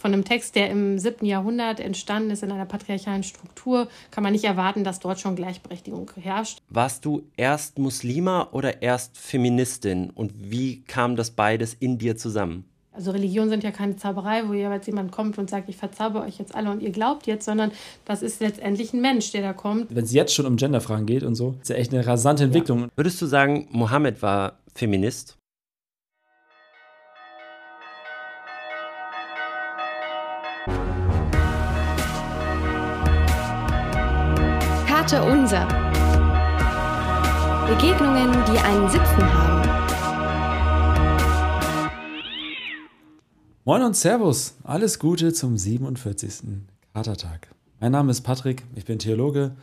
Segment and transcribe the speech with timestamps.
[0.00, 4.32] Von einem Text, der im siebten Jahrhundert entstanden ist in einer patriarchalen Struktur, kann man
[4.32, 6.62] nicht erwarten, dass dort schon Gleichberechtigung herrscht.
[6.70, 12.64] Warst du erst Muslima oder erst Feministin und wie kam das beides in dir zusammen?
[12.92, 16.38] Also Religionen sind ja keine Zauberei, wo jeweils jemand kommt und sagt, ich verzauber euch
[16.38, 17.70] jetzt alle und ihr glaubt jetzt, sondern
[18.06, 19.94] das ist letztendlich ein Mensch, der da kommt.
[19.94, 22.80] Wenn es jetzt schon um Genderfragen geht und so, ist ja echt eine rasante Entwicklung.
[22.80, 22.88] Ja.
[22.96, 25.36] Würdest du sagen, Mohammed war Feminist?
[35.10, 35.66] Karte Unser.
[37.66, 39.68] Begegnungen, die einen Sitzen haben.
[43.64, 46.62] Moin und Servus, alles Gute zum 47.
[46.94, 47.48] Katertag.
[47.80, 49.56] Mein Name ist Patrick, ich bin Theologe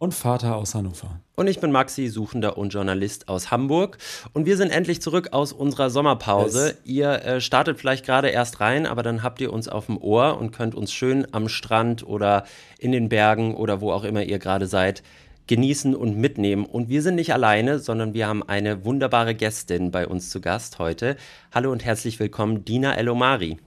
[0.00, 1.20] und Vater aus Hannover.
[1.36, 3.98] Und ich bin Maxi, Suchender und Journalist aus Hamburg.
[4.32, 6.70] Und wir sind endlich zurück aus unserer Sommerpause.
[6.70, 9.98] Es ihr äh, startet vielleicht gerade erst rein, aber dann habt ihr uns auf dem
[9.98, 12.44] Ohr und könnt uns schön am Strand oder
[12.78, 15.02] in den Bergen oder wo auch immer ihr gerade seid
[15.46, 16.64] genießen und mitnehmen.
[16.64, 20.78] Und wir sind nicht alleine, sondern wir haben eine wunderbare Gästin bei uns zu Gast
[20.78, 21.16] heute.
[21.52, 23.58] Hallo und herzlich willkommen, Dina Elomari.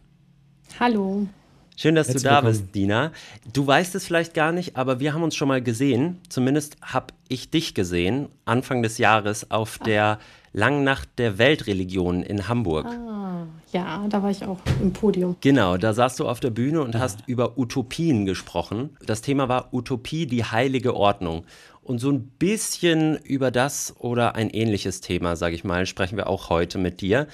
[0.80, 1.28] Hallo.
[1.84, 2.62] Schön, dass Herzlich du da willkommen.
[2.62, 3.12] bist, Dina.
[3.52, 6.17] Du weißt es vielleicht gar nicht, aber wir haben uns schon mal gesehen.
[6.30, 9.84] Zumindest habe ich dich gesehen, Anfang des Jahres auf Ach.
[9.84, 10.20] der
[10.53, 12.86] Langen Nacht der Weltreligionen in Hamburg.
[12.86, 15.36] Ah, ja, da war ich auch im Podium.
[15.42, 17.00] Genau, da saßt du auf der Bühne und ah.
[17.00, 18.92] hast über Utopien gesprochen.
[19.06, 21.44] Das Thema war Utopie, die heilige Ordnung.
[21.81, 26.28] Und so ein bisschen über das oder ein ähnliches Thema, sage ich mal, sprechen wir
[26.28, 27.28] auch heute mit dir.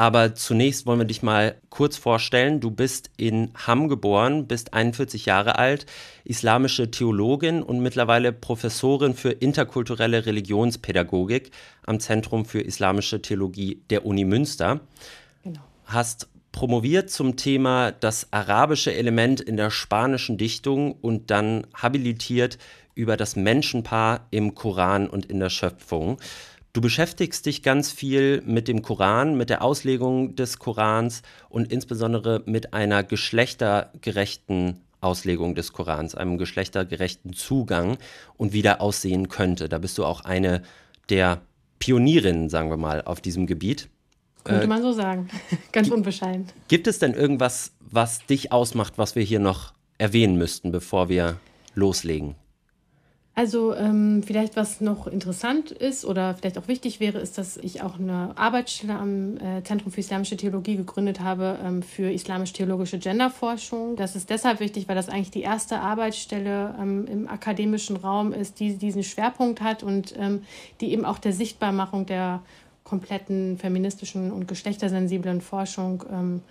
[0.00, 2.60] Aber zunächst wollen wir dich mal kurz vorstellen.
[2.60, 5.84] Du bist in Hamm geboren, bist 41 Jahre alt,
[6.24, 11.50] islamische Theologin und mittlerweile Professorin für interkulturelle Religionspädagogik
[11.84, 14.80] am Zentrum für islamische Theologie der Uni Münster.
[15.42, 15.60] Genau.
[15.84, 22.56] Hast promoviert zum Thema das arabische Element in der spanischen Dichtung und dann habilitiert
[22.94, 26.16] über das Menschenpaar im Koran und in der Schöpfung.
[26.72, 32.42] Du beschäftigst dich ganz viel mit dem Koran, mit der Auslegung des Korans und insbesondere
[32.46, 37.98] mit einer geschlechtergerechten Auslegung des Korans, einem geschlechtergerechten Zugang
[38.36, 39.68] und wie der aussehen könnte.
[39.68, 40.62] Da bist du auch eine
[41.08, 41.40] der
[41.80, 43.88] Pionierinnen, sagen wir mal, auf diesem Gebiet.
[44.44, 45.28] Könnte äh, man so sagen,
[45.72, 46.46] ganz unbescheiden.
[46.68, 51.36] Gibt es denn irgendwas, was dich ausmacht, was wir hier noch erwähnen müssten, bevor wir
[51.74, 52.36] loslegen?
[53.34, 57.80] Also ähm, vielleicht was noch interessant ist oder vielleicht auch wichtig wäre, ist, dass ich
[57.80, 63.94] auch eine Arbeitsstelle am äh, Zentrum für Islamische Theologie gegründet habe ähm, für islamisch-theologische Genderforschung.
[63.96, 68.58] Das ist deshalb wichtig, weil das eigentlich die erste Arbeitsstelle ähm, im akademischen Raum ist,
[68.58, 70.42] die diesen Schwerpunkt hat und ähm,
[70.80, 72.42] die eben auch der Sichtbarmachung der
[72.82, 76.42] kompletten feministischen und geschlechtersensiblen Forschung ähm,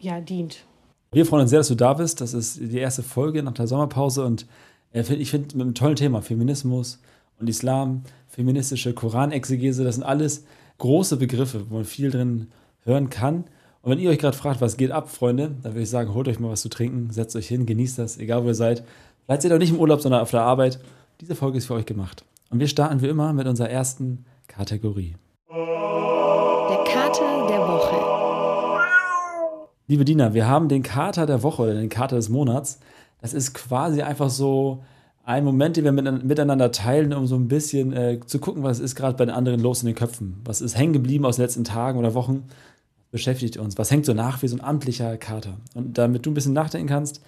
[0.00, 0.64] ja, dient.
[1.12, 2.20] Wir freuen uns sehr, dass du da bist.
[2.22, 4.46] Das ist die erste Folge nach der Sommerpause und
[4.94, 7.00] ich finde mit einem tollen Thema, Feminismus
[7.40, 10.44] und Islam, feministische Koranexegese, das sind alles
[10.78, 12.48] große Begriffe, wo man viel drin
[12.84, 13.44] hören kann.
[13.82, 16.28] Und wenn ihr euch gerade fragt, was geht ab, Freunde, dann würde ich sagen, holt
[16.28, 18.84] euch mal was zu trinken, setzt euch hin, genießt das, egal wo ihr seid.
[19.26, 20.78] Vielleicht seid ihr auch nicht im Urlaub, sondern auf der Arbeit.
[21.20, 22.24] Diese Folge ist für euch gemacht.
[22.50, 25.16] Und wir starten wie immer mit unserer ersten Kategorie.
[25.50, 27.96] Der Kater der Woche.
[29.86, 32.78] Liebe Dina, wir haben den Kater der Woche oder den Kater des Monats
[33.24, 34.84] das ist quasi einfach so
[35.24, 38.96] ein Moment, den wir miteinander teilen, um so ein bisschen äh, zu gucken, was ist
[38.96, 40.42] gerade bei den anderen los in den Köpfen.
[40.44, 42.44] Was ist hängen geblieben aus den letzten Tagen oder Wochen?
[43.12, 43.78] Beschäftigt uns.
[43.78, 45.56] Was hängt so nach wie so ein amtlicher Kater?
[45.74, 47.22] Und damit du ein bisschen nachdenken kannst,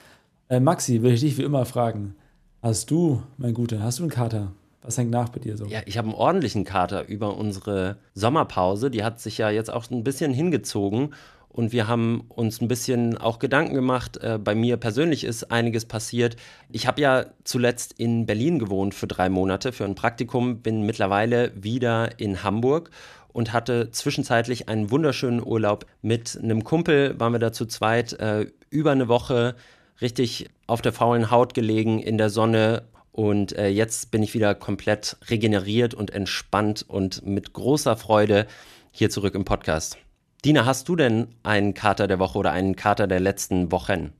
[0.50, 2.14] äh, Maxi, will ich dich wie immer fragen.
[2.60, 4.52] Hast du, mein Guter, hast du einen Kater?
[4.82, 5.64] Was hängt nach bei dir so?
[5.64, 8.90] Ja, ich habe einen ordentlichen Kater über unsere Sommerpause.
[8.90, 11.14] Die hat sich ja jetzt auch ein bisschen hingezogen.
[11.56, 14.18] Und wir haben uns ein bisschen auch Gedanken gemacht.
[14.18, 16.36] Äh, bei mir persönlich ist einiges passiert.
[16.70, 21.52] Ich habe ja zuletzt in Berlin gewohnt für drei Monate für ein Praktikum, bin mittlerweile
[21.54, 22.90] wieder in Hamburg
[23.28, 27.18] und hatte zwischenzeitlich einen wunderschönen Urlaub mit einem Kumpel.
[27.18, 29.54] Waren wir da zu zweit äh, über eine Woche
[30.02, 32.82] richtig auf der faulen Haut gelegen in der Sonne.
[33.12, 38.46] Und äh, jetzt bin ich wieder komplett regeneriert und entspannt und mit großer Freude
[38.90, 39.96] hier zurück im Podcast.
[40.46, 44.12] Dina, hast du denn einen Kater der Woche oder einen Kater der letzten Wochen?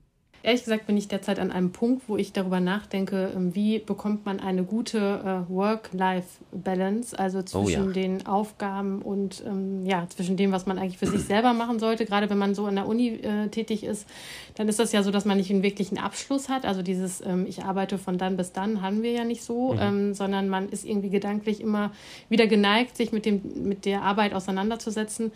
[0.47, 4.27] Ehrlich gesagt bin ich derzeit an einem Punkt, wo ich darüber nachdenke, ähm, wie bekommt
[4.27, 7.93] man eine gute äh, Work-Life-Balance, also zwischen oh ja.
[7.93, 12.07] den Aufgaben und ähm, ja, zwischen dem, was man eigentlich für sich selber machen sollte.
[12.07, 14.09] Gerade wenn man so an der Uni äh, tätig ist,
[14.55, 16.65] dann ist das ja so, dass man nicht einen wirklichen Abschluss hat.
[16.65, 19.81] Also dieses, ähm, ich arbeite von dann bis dann, haben wir ja nicht so, mhm.
[19.81, 21.91] ähm, sondern man ist irgendwie gedanklich immer
[22.29, 25.33] wieder geneigt, sich mit, dem, mit der Arbeit auseinanderzusetzen.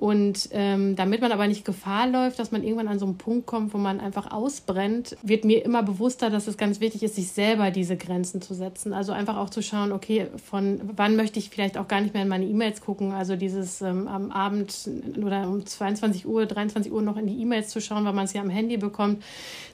[0.00, 3.46] Und ähm, damit man aber nicht Gefahr läuft, dass man irgendwann an so einen Punkt
[3.46, 7.28] kommt, wo man einfach ausbrennt, wird mir immer bewusster, dass es ganz wichtig ist, sich
[7.28, 8.94] selber diese Grenzen zu setzen.
[8.94, 12.22] Also einfach auch zu schauen, okay, von wann möchte ich vielleicht auch gar nicht mehr
[12.22, 13.12] in meine E-Mails gucken.
[13.12, 14.88] Also dieses ähm, am Abend
[15.18, 18.32] oder um 22 Uhr, 23 Uhr noch in die E-Mails zu schauen, weil man es
[18.32, 19.22] ja am Handy bekommt.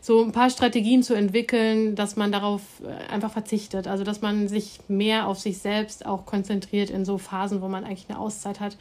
[0.01, 3.87] So ein paar Strategien zu entwickeln, dass man darauf äh, einfach verzichtet.
[3.87, 7.85] Also dass man sich mehr auf sich selbst auch konzentriert in so Phasen, wo man
[7.85, 8.77] eigentlich eine Auszeit hat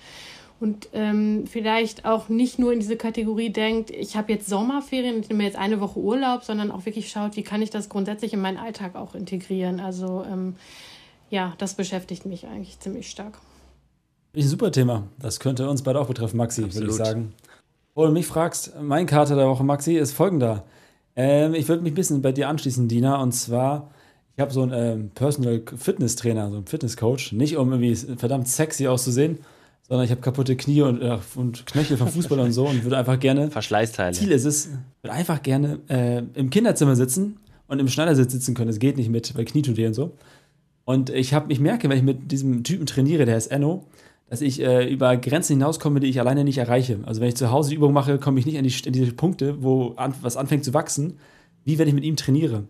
[0.59, 5.29] und ähm, vielleicht auch nicht nur in diese Kategorie denkt, ich habe jetzt Sommerferien, ich
[5.29, 8.41] nehme jetzt eine Woche Urlaub, sondern auch wirklich schaut, wie kann ich das grundsätzlich in
[8.41, 9.79] meinen Alltag auch integrieren.
[9.79, 10.55] Also ähm,
[11.29, 13.39] ja, das beschäftigt mich eigentlich ziemlich stark.
[14.35, 15.03] Ein super Thema.
[15.19, 17.33] Das könnte uns beide auch betreffen, Maxi, würde ich sagen.
[17.93, 20.63] Wo du mich fragst, mein Karte der Woche, Maxi, ist folgender.
[21.15, 23.89] Ähm, ich würde mich ein bisschen bei dir anschließen, Dina, und zwar
[24.35, 27.95] ich habe so einen ähm, Personal Fitness Trainer, so einen Fitness Coach, nicht um irgendwie
[28.17, 29.39] verdammt sexy auszusehen,
[29.87, 32.97] sondern ich habe kaputte Knie und, äh, und Knöchel vom Fußball und so und würde
[32.97, 33.51] einfach gerne.
[33.51, 34.13] Verschleißteile.
[34.13, 34.69] Ziel ist es,
[35.01, 37.37] würde einfach gerne äh, im Kinderzimmer sitzen
[37.67, 38.67] und im Schneidersitz sitzen können.
[38.67, 40.17] Das geht nicht mit, weil Knie tut und so.
[40.85, 43.85] Und ich habe, ich merke, wenn ich mit diesem Typen trainiere, der ist Enno,
[44.29, 46.99] dass ich äh, über Grenzen hinauskomme, die ich alleine nicht erreiche.
[47.05, 49.11] Also wenn ich zu Hause die Übung mache, komme ich nicht an, die, an diese
[49.13, 51.19] Punkte, wo an, was anfängt zu wachsen,
[51.63, 52.63] wie wenn ich mit ihm trainiere.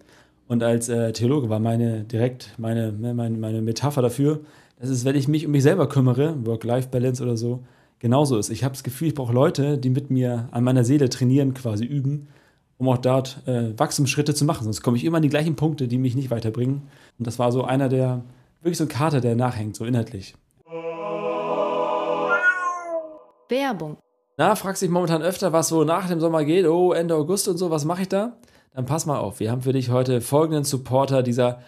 [0.47, 4.41] Und als äh, Theologe war meine direkt meine, ne, meine, meine Metapher dafür,
[4.77, 7.63] dass es, wenn ich mich um mich selber kümmere, Work-Life-Balance oder so,
[7.99, 8.49] genauso ist.
[8.49, 11.85] Ich habe das Gefühl, ich brauche Leute, die mit mir an meiner Seele trainieren, quasi
[11.85, 12.27] üben,
[12.77, 14.65] um auch dort äh, Wachstumsschritte zu machen.
[14.65, 16.83] Sonst komme ich immer an die gleichen Punkte, die mich nicht weiterbringen.
[17.17, 18.23] Und das war so einer der,
[18.61, 20.35] wirklich so ein Kater, der nachhängt, so inhaltlich.
[23.49, 23.97] Werbung.
[24.37, 26.65] Na, fragst dich momentan öfter, was so nach dem Sommer geht.
[26.65, 28.35] Oh, Ende August und so, was mache ich da?
[28.73, 31.59] Dann pass mal auf, wir haben für dich heute folgenden Supporter dieser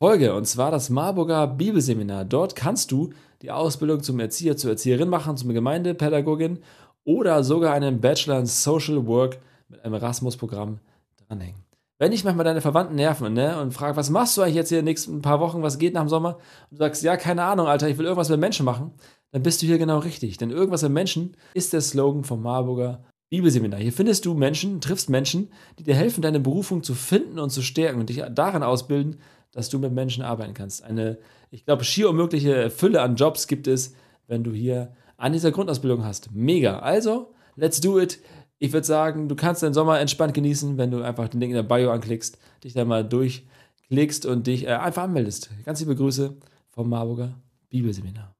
[0.00, 2.24] Folge, und zwar das Marburger Bibelseminar.
[2.24, 3.10] Dort kannst du
[3.42, 6.58] die Ausbildung zum Erzieher, zur Erzieherin machen, zum Gemeindepädagogin
[7.04, 9.38] oder sogar einen Bachelor in Social Work
[9.68, 10.80] mit einem Erasmus-Programm
[11.28, 11.62] dranhängen.
[12.00, 14.80] Wenn ich manchmal deine Verwandten nerven ne, und frage, was machst du eigentlich jetzt hier
[14.80, 16.38] in den nächsten paar Wochen, was geht nach dem Sommer?
[16.70, 18.90] Und du sagst, ja, keine Ahnung, Alter, ich will irgendwas mit Menschen machen,
[19.30, 20.36] dann bist du hier genau richtig.
[20.38, 23.78] Denn irgendwas mit Menschen ist der Slogan vom Marburger Bibelseminar.
[23.78, 27.62] Hier findest du Menschen, triffst Menschen, die dir helfen, deine Berufung zu finden und zu
[27.62, 29.20] stärken und dich darin ausbilden,
[29.54, 30.82] dass du mit Menschen arbeiten kannst.
[30.82, 31.18] Eine,
[31.50, 33.94] ich glaube, schier unmögliche Fülle an Jobs gibt es,
[34.26, 36.32] wenn du hier an dieser Grundausbildung hast.
[36.32, 36.80] Mega.
[36.80, 38.18] Also, let's do it.
[38.58, 41.56] Ich würde sagen, du kannst deinen Sommer entspannt genießen, wenn du einfach den Link in
[41.56, 45.50] der Bio anklickst, dich da mal durchklickst und dich äh, einfach anmeldest.
[45.64, 46.36] Ganz liebe Grüße
[46.70, 47.34] vom Marburger
[47.70, 48.34] Bibelseminar.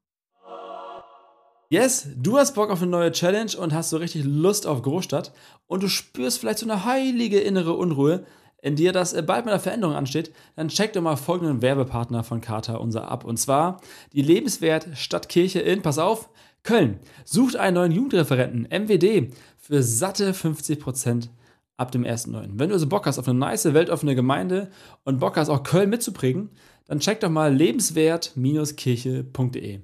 [1.70, 5.32] Yes, du hast Bock auf eine neue Challenge und hast so richtig Lust auf Großstadt
[5.67, 8.25] und du spürst vielleicht so eine heilige innere Unruhe,
[8.64, 12.25] in dir das äh, bald mit einer Veränderung ansteht, dann check doch mal folgenden Werbepartner
[12.25, 13.25] von Carter unser ab.
[13.25, 13.82] Und zwar
[14.14, 16.31] die Lebenswert Stadtkirche in, pass auf,
[16.62, 16.99] Köln.
[17.26, 21.28] Sucht einen neuen Jugendreferenten, MWD, für satte 50%
[21.76, 22.52] ab dem 1.9.
[22.55, 24.70] Wenn du also Bock hast auf eine nice, weltoffene Gemeinde
[25.05, 26.49] und Bock hast, auch Köln mitzuprägen,
[26.87, 29.81] dann check doch mal lebenswert-kirche.de.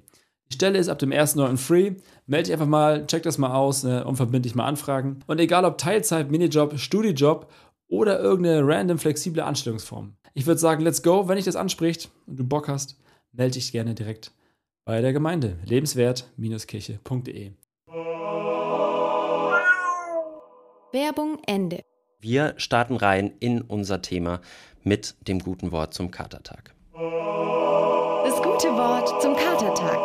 [0.51, 1.57] Die Stelle ist ab dem 1.9.
[1.57, 1.91] free.
[2.25, 5.19] Melde dich einfach mal, check das mal aus, äh, unverbindlich mal anfragen.
[5.27, 7.47] Und egal ob Teilzeit, Minijob, Studijob
[7.91, 10.15] oder irgendeine random flexible Anstellungsform.
[10.33, 11.27] Ich würde sagen, let's go.
[11.27, 12.97] Wenn dich das anspricht und du Bock hast,
[13.33, 14.31] melde dich gerne direkt
[14.85, 17.51] bei der Gemeinde lebenswert-kirche.de.
[20.93, 21.81] Werbung Ende.
[22.19, 24.41] Wir starten rein in unser Thema
[24.83, 26.73] mit dem guten Wort zum Katertag.
[26.93, 29.97] Das gute Wort zum Katertag.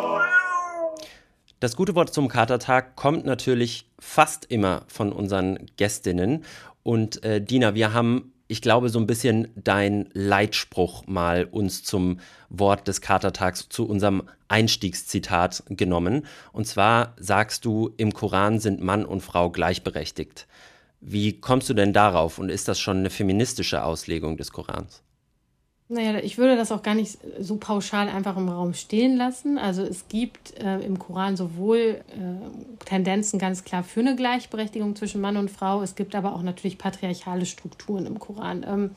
[1.59, 6.43] Das gute Wort zum Katertag kommt natürlich fast immer von unseren Gästinnen
[6.87, 12.21] und äh, Dina, wir haben, ich glaube, so ein bisschen dein Leitspruch mal uns zum
[12.47, 16.25] Wort des Katertags, zu unserem Einstiegszitat genommen.
[16.53, 20.47] Und zwar sagst du, im Koran sind Mann und Frau gleichberechtigt.
[21.01, 25.03] Wie kommst du denn darauf und ist das schon eine feministische Auslegung des Korans?
[25.89, 29.57] Naja, ich würde das auch gar nicht so pauschal einfach im Raum stehen lassen.
[29.57, 35.21] Also es gibt äh, im Koran sowohl äh, Tendenzen ganz klar für eine Gleichberechtigung zwischen
[35.21, 38.65] Mann und Frau, es gibt aber auch natürlich patriarchale Strukturen im Koran.
[38.67, 38.91] Ähm,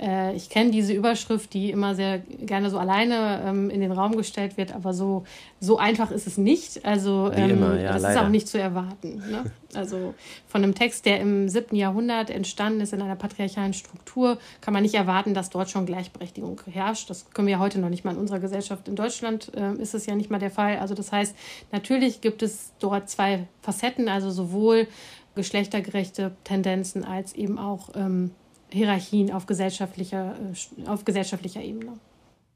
[0.00, 4.16] äh, ich kenne diese Überschrift, die immer sehr gerne so alleine ähm, in den Raum
[4.16, 5.24] gestellt wird, aber so,
[5.60, 6.84] so einfach ist es nicht.
[6.84, 8.14] Also ähm, immer, ja, das leider.
[8.14, 9.22] ist auch nicht zu erwarten.
[9.30, 9.50] Ne?
[9.74, 10.14] Also
[10.46, 14.82] von einem Text, der im siebten Jahrhundert entstanden ist in einer patriarchalen Struktur, kann man
[14.82, 17.08] nicht erwarten, dass dort schon Gleichberechtigung herrscht.
[17.10, 18.88] Das können wir ja heute noch nicht mal in unserer Gesellschaft.
[18.88, 20.78] In Deutschland äh, ist es ja nicht mal der Fall.
[20.78, 21.36] Also das heißt,
[21.70, 24.88] natürlich gibt es dort zwei Facetten, also sowohl
[25.34, 28.30] geschlechtergerechte Tendenzen als eben auch ähm,
[28.74, 31.92] Hierarchien auf gesellschaftlicher, äh, auf gesellschaftlicher Ebene.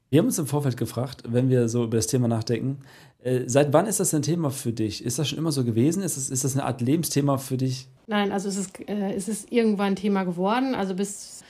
[0.09, 2.79] Wir haben uns im Vorfeld gefragt, wenn wir so über das Thema nachdenken,
[3.21, 5.05] äh, seit wann ist das ein Thema für dich?
[5.05, 6.03] Ist das schon immer so gewesen?
[6.03, 7.87] Ist das, ist das eine Art Lebensthema für dich?
[8.07, 10.73] Nein, also es ist, äh, es ist irgendwann Thema geworden.
[10.73, 11.43] Also bis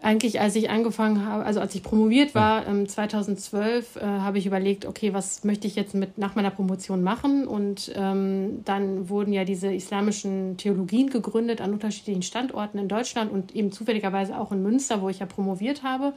[0.00, 4.46] eigentlich, als ich angefangen habe, also als ich promoviert war, ähm, 2012, äh, habe ich
[4.46, 7.48] überlegt, okay, was möchte ich jetzt mit nach meiner Promotion machen?
[7.48, 13.56] Und ähm, dann wurden ja diese islamischen Theologien gegründet an unterschiedlichen Standorten in Deutschland und
[13.56, 16.12] eben zufälligerweise auch in Münster, wo ich ja promoviert habe.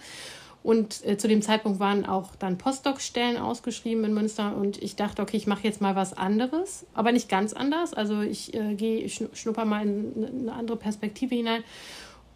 [0.64, 4.56] Und äh, zu dem Zeitpunkt waren auch dann Postdoc-Stellen ausgeschrieben in Münster.
[4.56, 7.96] Und ich dachte, okay, ich mache jetzt mal was anderes, aber nicht ganz anders.
[7.96, 11.64] Also ich äh, gehe, schnupper mal in eine andere Perspektive hinein.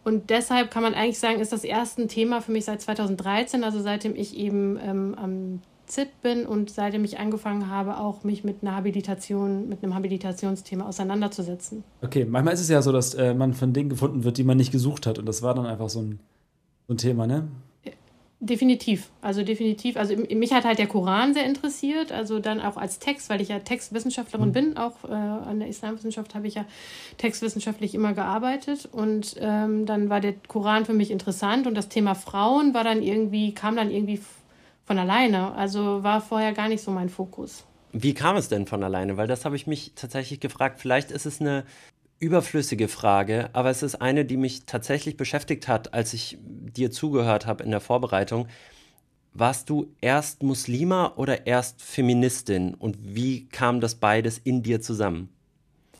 [0.06, 3.64] Und deshalb kann man eigentlich sagen, ist das erste ein Thema für mich seit 2013,
[3.64, 8.44] also seitdem ich eben ähm, am ZIT bin und seitdem ich angefangen habe, auch mich
[8.44, 11.82] mit einer Habilitation, mit einem Habilitationsthema auseinanderzusetzen.
[12.02, 14.56] Okay, manchmal ist es ja so, dass äh, man von Dingen gefunden wird, die man
[14.56, 15.18] nicht gesucht hat.
[15.18, 16.20] Und das war dann einfach so ein,
[16.86, 17.48] so ein Thema, ne?
[18.38, 19.96] Definitiv, also definitiv.
[19.96, 23.48] Also mich hat halt der Koran sehr interessiert, also dann auch als Text, weil ich
[23.48, 24.52] ja Textwissenschaftlerin mhm.
[24.52, 26.66] bin, auch äh, an der Islamwissenschaft habe ich ja
[27.16, 32.14] textwissenschaftlich immer gearbeitet und ähm, dann war der Koran für mich interessant und das Thema
[32.14, 34.20] Frauen war dann irgendwie, kam dann irgendwie
[34.84, 37.64] von alleine, also war vorher gar nicht so mein Fokus.
[37.92, 39.16] Wie kam es denn von alleine?
[39.16, 40.80] Weil das habe ich mich tatsächlich gefragt.
[40.80, 41.64] Vielleicht ist es eine
[42.18, 47.46] überflüssige Frage, aber es ist eine, die mich tatsächlich beschäftigt hat, als ich dir zugehört
[47.46, 48.48] habe in der Vorbereitung.
[49.34, 55.28] Warst du erst Muslima oder erst Feministin und wie kam das beides in dir zusammen?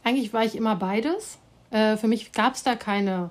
[0.04, 1.38] Eigentlich war ich immer beides.
[1.70, 3.30] Äh, für mich gab es da keine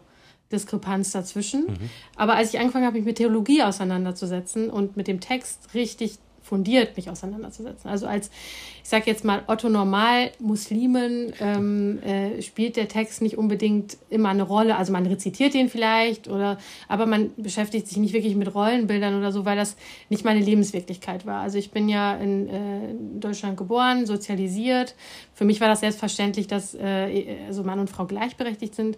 [0.52, 1.66] Diskrepanz dazwischen.
[1.66, 1.90] Mhm.
[2.16, 6.96] Aber als ich angefangen habe, mich mit Theologie auseinanderzusetzen und mit dem Text richtig fundiert
[6.96, 7.90] mich auseinanderzusetzen.
[7.90, 8.30] Also als,
[8.84, 14.30] ich sage jetzt mal, Otto Normal Muslimen ähm, äh, spielt der Text nicht unbedingt immer
[14.30, 14.78] eine Rolle.
[14.78, 19.32] Also man rezitiert den vielleicht oder, aber man beschäftigt sich nicht wirklich mit Rollenbildern oder
[19.32, 19.76] so, weil das
[20.10, 21.42] nicht meine Lebenswirklichkeit war.
[21.42, 24.96] Also ich bin ja in äh, Deutschland geboren, sozialisiert.
[25.34, 28.98] Für mich war das selbstverständlich, dass äh, also Mann und Frau gleichberechtigt sind.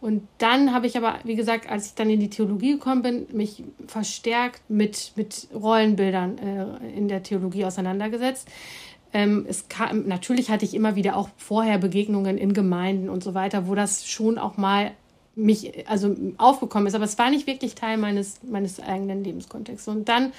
[0.00, 3.26] Und dann habe ich aber, wie gesagt, als ich dann in die Theologie gekommen bin,
[3.32, 8.48] mich verstärkt mit, mit Rollenbildern äh, in der Theologie auseinandergesetzt.
[9.12, 13.34] Ähm, es kam, natürlich hatte ich immer wieder auch vorher Begegnungen in Gemeinden und so
[13.34, 14.92] weiter, wo das schon auch mal
[15.34, 19.88] mich also aufgekommen ist, aber es war nicht wirklich Teil meines, meines eigenen Lebenskontexts.
[19.88, 20.32] Und dann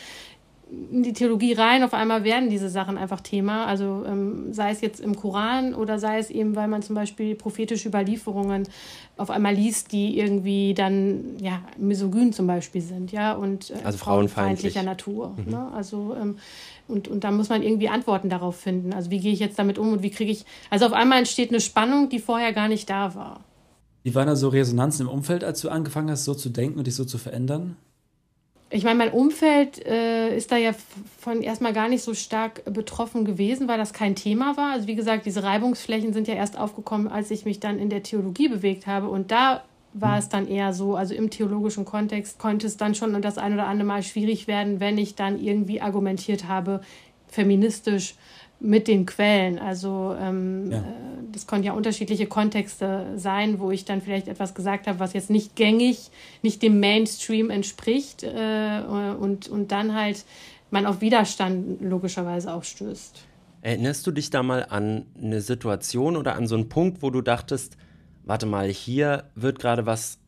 [0.91, 3.65] in die Theologie rein, auf einmal werden diese Sachen einfach Thema.
[3.65, 7.35] Also ähm, sei es jetzt im Koran oder sei es eben, weil man zum Beispiel
[7.35, 8.67] prophetische Überlieferungen
[9.17, 13.97] auf einmal liest, die irgendwie dann ja misogyn zum Beispiel sind, ja und äh, also
[13.97, 15.35] frauenfeindlicher Natur.
[15.38, 15.51] Mhm.
[15.51, 15.71] Ne?
[15.73, 16.38] Also ähm,
[16.88, 18.93] und, und da muss man irgendwie Antworten darauf finden.
[18.93, 20.45] Also wie gehe ich jetzt damit um und wie kriege ich.
[20.69, 23.41] Also auf einmal entsteht eine Spannung, die vorher gar nicht da war.
[24.03, 26.88] Wie waren da so Resonanzen im Umfeld, als du angefangen hast, so zu denken und
[26.88, 27.75] dich so zu verändern?
[28.71, 30.71] Ich meine, mein Umfeld äh, ist da ja
[31.19, 34.73] von erstmal gar nicht so stark betroffen gewesen, weil das kein Thema war.
[34.73, 38.03] Also wie gesagt, diese Reibungsflächen sind ja erst aufgekommen, als ich mich dann in der
[38.03, 39.09] Theologie bewegt habe.
[39.09, 43.19] Und da war es dann eher so, also im theologischen Kontext konnte es dann schon
[43.23, 46.81] das ein oder andere Mal schwierig werden, wenn ich dann irgendwie argumentiert habe,
[47.27, 48.15] feministisch
[48.59, 49.57] mit den Quellen.
[49.59, 50.77] Also ähm, ja.
[50.77, 50.81] Äh,
[51.31, 55.29] das konnten ja unterschiedliche Kontexte sein, wo ich dann vielleicht etwas gesagt habe, was jetzt
[55.29, 56.09] nicht gängig,
[56.41, 60.25] nicht dem Mainstream entspricht äh, und, und dann halt
[60.71, 63.23] man auf Widerstand logischerweise auch stößt.
[63.61, 67.21] Erinnerst du dich da mal an eine Situation oder an so einen Punkt, wo du
[67.21, 67.75] dachtest,
[68.23, 70.19] warte mal, hier wird gerade was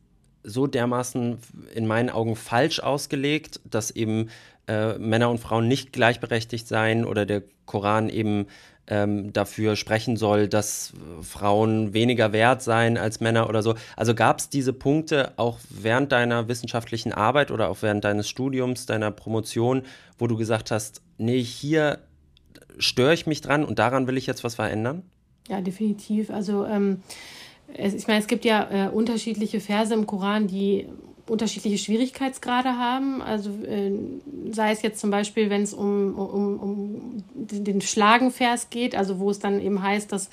[0.44, 1.38] so dermaßen
[1.74, 4.28] in meinen Augen falsch ausgelegt, dass eben
[4.68, 8.46] äh, Männer und Frauen nicht gleichberechtigt seien oder der Koran eben
[8.88, 13.74] ähm, dafür sprechen soll, dass Frauen weniger wert seien als Männer oder so.
[13.96, 18.86] Also gab es diese Punkte auch während deiner wissenschaftlichen Arbeit oder auch während deines Studiums,
[18.86, 19.82] deiner Promotion,
[20.18, 22.00] wo du gesagt hast, nee, hier
[22.78, 25.02] störe ich mich dran und daran will ich jetzt was verändern?
[25.48, 26.30] Ja, definitiv.
[26.30, 27.02] Also ähm,
[27.74, 30.88] es, ich meine, es gibt ja äh, unterschiedliche Verse im Koran, die
[31.26, 33.22] unterschiedliche Schwierigkeitsgrade haben.
[33.22, 33.92] Also äh,
[34.50, 39.30] sei es jetzt zum Beispiel, wenn es um, um, um den Schlagenvers geht, also wo
[39.30, 40.30] es dann eben heißt, dass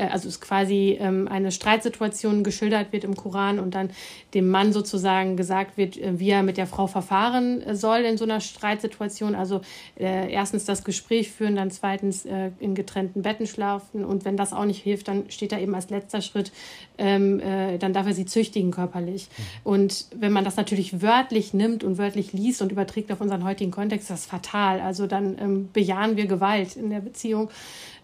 [0.00, 3.90] äh, also es quasi ähm, eine Streitsituation geschildert wird im Koran und dann
[4.34, 8.16] dem Mann sozusagen gesagt wird, äh, wie er mit der Frau verfahren äh, soll in
[8.16, 9.34] so einer Streitsituation.
[9.34, 9.60] Also
[9.98, 14.52] äh, erstens das Gespräch führen, dann zweitens äh, in getrennten Betten schlafen und wenn das
[14.52, 16.52] auch nicht hilft, dann steht da eben als letzter Schritt,
[16.98, 17.40] ähm,
[17.78, 19.28] dann darf er sie züchtigen körperlich.
[19.28, 19.42] Mhm.
[19.64, 23.42] Und wenn wenn man das natürlich wörtlich nimmt und wörtlich liest und überträgt auf unseren
[23.42, 24.80] heutigen Kontext, ist das fatal.
[24.80, 27.50] Also dann ähm, bejahen wir Gewalt in der Beziehung.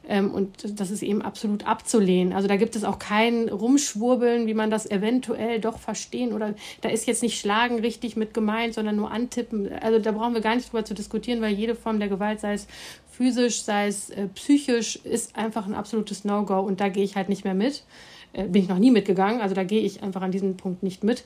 [0.09, 2.33] Ähm, und das ist eben absolut abzulehnen.
[2.33, 6.89] Also da gibt es auch kein Rumschwurbeln, wie man das eventuell doch verstehen oder da
[6.89, 9.73] ist jetzt nicht Schlagen richtig mit gemeint, sondern nur antippen.
[9.81, 12.55] Also da brauchen wir gar nicht drüber zu diskutieren, weil jede Form der Gewalt, sei
[12.55, 12.67] es
[13.09, 17.29] physisch, sei es äh, psychisch, ist einfach ein absolutes No-Go und da gehe ich halt
[17.29, 17.85] nicht mehr mit.
[18.37, 21.03] Äh, bin ich noch nie mitgegangen, also da gehe ich einfach an diesem Punkt nicht
[21.03, 21.25] mit.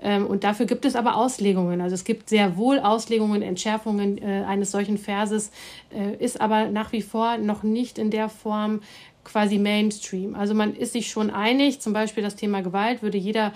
[0.00, 1.80] Ähm, und dafür gibt es aber Auslegungen.
[1.80, 5.50] Also es gibt sehr wohl Auslegungen, Entschärfungen äh, eines solchen Verses,
[5.92, 8.80] äh, ist aber nach wie vor noch nicht in der Form
[9.24, 10.34] quasi Mainstream.
[10.34, 13.52] Also man ist sich schon einig, zum Beispiel das Thema Gewalt würde jeder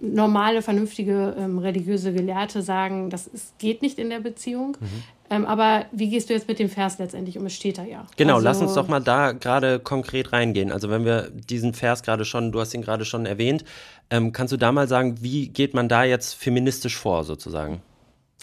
[0.00, 4.76] normale, vernünftige ähm, religiöse Gelehrte sagen, das ist, geht nicht in der Beziehung.
[4.80, 5.02] Mhm.
[5.30, 7.46] Ähm, aber wie gehst du jetzt mit dem Vers letztendlich um?
[7.46, 8.06] Es steht da ja.
[8.16, 10.70] Genau, also, lass uns doch mal da gerade konkret reingehen.
[10.70, 13.64] Also wenn wir diesen Vers gerade schon, du hast ihn gerade schon erwähnt,
[14.10, 17.80] ähm, kannst du da mal sagen, wie geht man da jetzt feministisch vor sozusagen?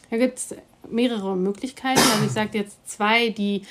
[0.09, 0.55] Da gibt es
[0.89, 2.01] mehrere Möglichkeiten.
[2.13, 3.61] Also ich sage jetzt zwei, die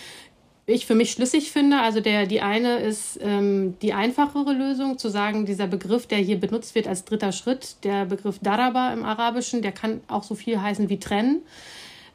[0.66, 1.80] ich für mich schlüssig finde.
[1.80, 6.38] Also der, die eine ist ähm, die einfachere Lösung, zu sagen, dieser Begriff, der hier
[6.38, 10.60] benutzt wird als dritter Schritt, der Begriff Daraba im Arabischen, der kann auch so viel
[10.60, 11.42] heißen wie trennen.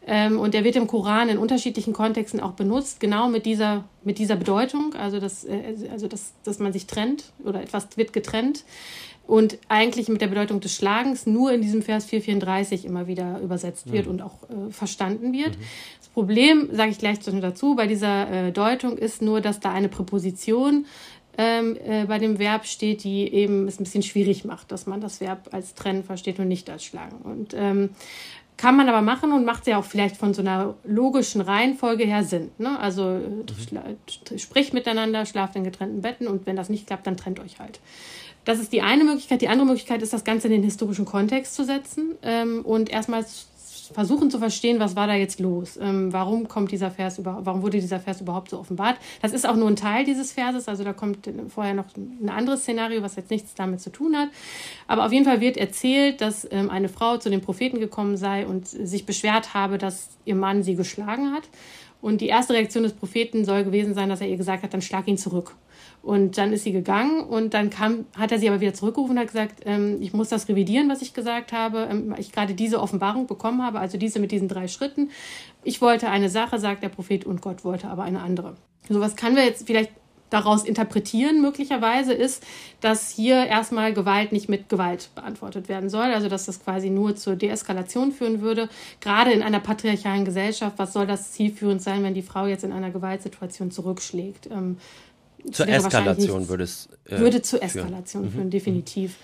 [0.07, 4.19] Ähm, und der wird im Koran in unterschiedlichen Kontexten auch benutzt, genau mit dieser, mit
[4.19, 8.65] dieser Bedeutung, also, dass, äh, also dass, dass man sich trennt oder etwas wird getrennt
[9.27, 13.91] und eigentlich mit der Bedeutung des Schlagens nur in diesem Vers 434 immer wieder übersetzt
[13.91, 14.11] wird mhm.
[14.11, 15.57] und auch äh, verstanden wird.
[15.57, 15.63] Mhm.
[15.99, 19.89] Das Problem, sage ich gleich dazu, bei dieser äh, Deutung ist nur, dass da eine
[19.89, 20.85] Präposition
[21.37, 25.01] ähm, äh, bei dem Verb steht, die eben es ein bisschen schwierig macht, dass man
[25.01, 27.17] das Verb als trennen versteht und nicht als schlagen.
[27.23, 27.89] Und ähm,
[28.57, 32.23] kann man aber machen und macht ja auch vielleicht von so einer logischen Reihenfolge her
[32.23, 32.51] Sinn.
[32.57, 32.79] Ne?
[32.79, 34.37] Also mhm.
[34.37, 37.79] spricht miteinander, schlaft in getrennten Betten und wenn das nicht klappt, dann trennt euch halt.
[38.45, 39.41] Das ist die eine Möglichkeit.
[39.41, 43.25] Die andere Möglichkeit ist, das Ganze in den historischen Kontext zu setzen ähm, und erstmal
[43.93, 45.77] versuchen zu verstehen, was war da jetzt los?
[45.81, 48.97] Ähm, warum kommt dieser Vers über, warum wurde dieser Vers überhaupt so offenbart?
[49.21, 52.61] Das ist auch nur ein Teil dieses Verses, also da kommt vorher noch ein anderes
[52.61, 54.29] Szenario, was jetzt nichts damit zu tun hat.
[54.87, 58.45] Aber auf jeden Fall wird erzählt, dass ähm, eine Frau zu den Propheten gekommen sei
[58.45, 61.43] und sich beschwert habe, dass ihr Mann sie geschlagen hat.
[62.01, 64.81] Und die erste Reaktion des Propheten soll gewesen sein, dass er ihr gesagt hat, dann
[64.81, 65.55] schlag ihn zurück.
[66.05, 69.19] Und dann ist sie gegangen und dann kam, hat er sie aber wieder zurückgerufen und
[69.19, 72.79] hat gesagt, ähm, ich muss das revidieren, was ich gesagt habe, ähm, ich gerade diese
[72.79, 75.09] Offenbarung bekommen habe, also diese mit diesen drei Schritten.
[75.63, 78.53] Ich wollte eine Sache, sagt der Prophet, und Gott wollte aber eine andere.
[78.87, 79.89] So was kann wir jetzt vielleicht
[80.29, 82.43] daraus interpretieren, möglicherweise, ist,
[82.81, 86.13] dass hier erstmal Gewalt nicht mit Gewalt beantwortet werden soll.
[86.13, 88.69] Also, dass das quasi nur zur Deeskalation führen würde.
[88.99, 92.71] Gerade in einer patriarchalen Gesellschaft, was soll das zielführend sein, wenn die Frau jetzt in
[92.71, 94.51] einer Gewaltsituation zurückschlägt?
[94.51, 94.77] Ähm,
[95.51, 96.89] zur Eskalation würde es.
[97.05, 98.51] Äh, würde zur Eskalation führen, führen mhm.
[98.51, 99.15] definitiv.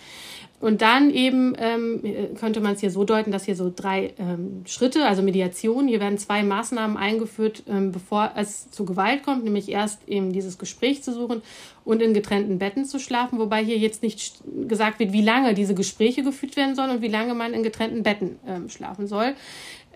[0.62, 2.04] Und dann eben ähm,
[2.40, 6.00] könnte man es hier so deuten, dass hier so drei ähm, Schritte, also Mediation, hier
[6.00, 11.02] werden zwei Maßnahmen eingeführt, ähm, bevor es zu Gewalt kommt, nämlich erst eben dieses Gespräch
[11.02, 11.42] zu suchen
[11.84, 14.36] und in getrennten Betten zu schlafen, wobei hier jetzt nicht
[14.68, 18.04] gesagt wird, wie lange diese Gespräche geführt werden sollen und wie lange man in getrennten
[18.04, 19.34] Betten ähm, schlafen soll.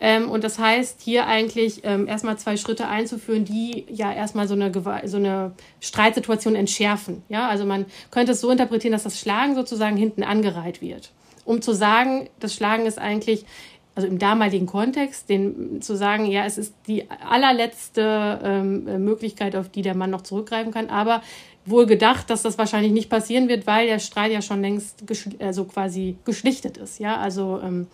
[0.02, 4.54] Ähm, und das heißt, hier eigentlich ähm, erstmal zwei Schritte einzuführen, die ja erstmal so
[4.54, 4.72] eine,
[5.06, 7.24] so eine Streitsituation entschärfen.
[7.30, 11.12] Ja, also man könnte es so interpretieren, dass das Schlagen sozusagen hinten angereiht wird.
[11.46, 13.46] Um zu sagen, das Schlagen ist eigentlich,
[13.94, 19.70] also im damaligen Kontext, den, zu sagen, ja, es ist die allerletzte ähm, Möglichkeit, auf
[19.70, 21.22] die der Mann noch zurückgreifen kann, aber
[21.66, 25.04] wohl gedacht, dass das wahrscheinlich nicht passieren wird, weil der Streit ja schon längst
[25.40, 27.00] also quasi geschlichtet ist.
[27.00, 27.88] Ja, also ähm,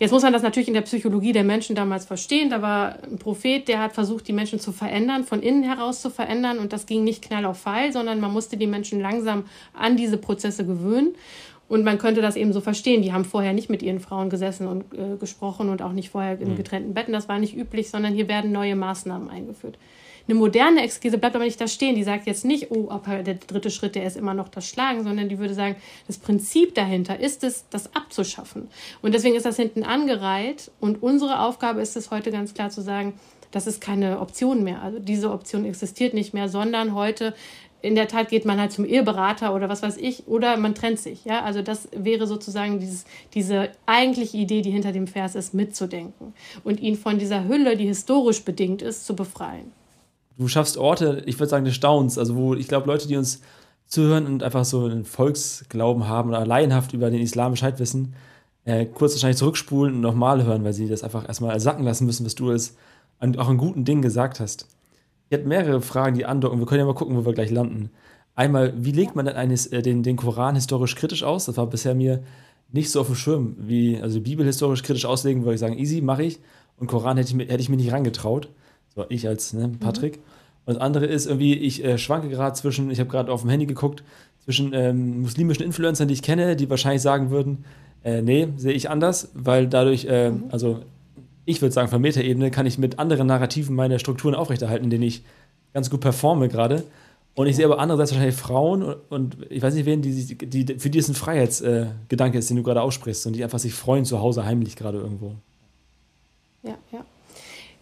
[0.00, 2.48] Jetzt muss man das natürlich in der Psychologie der Menschen damals verstehen.
[2.48, 6.08] Da war ein Prophet, der hat versucht, die Menschen zu verändern, von innen heraus zu
[6.08, 6.58] verändern.
[6.58, 10.16] Und das ging nicht knall auf Fall, sondern man musste die Menschen langsam an diese
[10.16, 11.14] Prozesse gewöhnen.
[11.68, 13.02] Und man könnte das eben so verstehen.
[13.02, 16.40] Die haben vorher nicht mit ihren Frauen gesessen und äh, gesprochen und auch nicht vorher
[16.40, 16.56] in mhm.
[16.56, 17.12] getrennten Betten.
[17.12, 19.76] Das war nicht üblich, sondern hier werden neue Maßnahmen eingeführt.
[20.30, 21.96] Eine moderne Exkese bleibt aber nicht da stehen.
[21.96, 25.02] Die sagt jetzt nicht, oh, aber der dritte Schritt, der ist immer noch das Schlagen,
[25.02, 25.74] sondern die würde sagen,
[26.06, 28.68] das Prinzip dahinter ist es, das abzuschaffen.
[29.02, 30.70] Und deswegen ist das hinten angereiht.
[30.78, 33.14] Und unsere Aufgabe ist es heute ganz klar zu sagen,
[33.50, 34.82] das ist keine Option mehr.
[34.82, 37.34] Also diese Option existiert nicht mehr, sondern heute
[37.82, 41.00] in der Tat geht man halt zum Eheberater oder was weiß ich, oder man trennt
[41.00, 41.24] sich.
[41.24, 46.34] Ja, also das wäre sozusagen dieses, diese eigentliche Idee, die hinter dem Vers ist, mitzudenken
[46.62, 49.72] und ihn von dieser Hülle, die historisch bedingt ist, zu befreien
[50.40, 52.18] du schaffst Orte, ich würde sagen, des Staunens.
[52.18, 53.42] Also, wo ich glaube, Leute, die uns
[53.86, 58.14] zuhören und einfach so einen Volksglauben haben oder laienhaft über den Islam Bescheid wissen,
[58.64, 62.24] äh, kurz wahrscheinlich zurückspulen und nochmal hören, weil sie das einfach erstmal sacken lassen müssen,
[62.24, 62.76] was du als
[63.20, 64.66] auch einen guten Ding gesagt hast.
[65.28, 66.58] Ich habe mehrere Fragen, die andocken.
[66.58, 67.90] Wir können ja mal gucken, wo wir gleich landen.
[68.34, 71.44] Einmal, wie legt man denn eines, äh, den, den Koran historisch kritisch aus?
[71.44, 72.22] Das war bisher mir
[72.72, 75.76] nicht so auf dem Schirm, wie, also die Bibel historisch kritisch auslegen, würde ich sagen,
[75.76, 76.40] easy, mache ich.
[76.78, 78.48] Und Koran hätte ich, hätte ich mir nicht rangetraut.
[78.94, 80.16] So, ich als ne, Patrick.
[80.16, 80.22] Mhm.
[80.66, 83.50] Und das andere ist irgendwie, ich äh, schwanke gerade zwischen, ich habe gerade auf dem
[83.50, 84.02] Handy geguckt,
[84.44, 87.64] zwischen ähm, muslimischen Influencern, die ich kenne, die wahrscheinlich sagen würden,
[88.04, 90.44] äh, nee, sehe ich anders, weil dadurch, äh, mhm.
[90.50, 90.80] also
[91.44, 95.04] ich würde sagen, von Metaebene kann ich mit anderen Narrativen meine Strukturen aufrechterhalten, in denen
[95.04, 95.22] ich
[95.72, 96.84] ganz gut performe gerade.
[97.34, 100.64] Und ich sehe aber andererseits wahrscheinlich Frauen und, und ich weiß nicht wen, die, die,
[100.64, 103.58] die, für die es ein Freiheitsgedanke äh, ist, den du gerade aussprichst und die einfach
[103.58, 105.34] sich freuen zu Hause heimlich gerade irgendwo.
[106.62, 107.04] Ja, ja.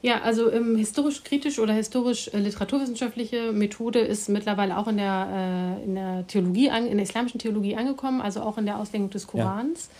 [0.00, 6.24] Ja, also ähm, historisch-kritisch oder historisch-literaturwissenschaftliche Methode ist mittlerweile auch in der, äh, in der
[6.28, 9.88] Theologie, an, in der islamischen Theologie angekommen, also auch in der Auslegung des Korans.
[9.90, 9.98] Ja.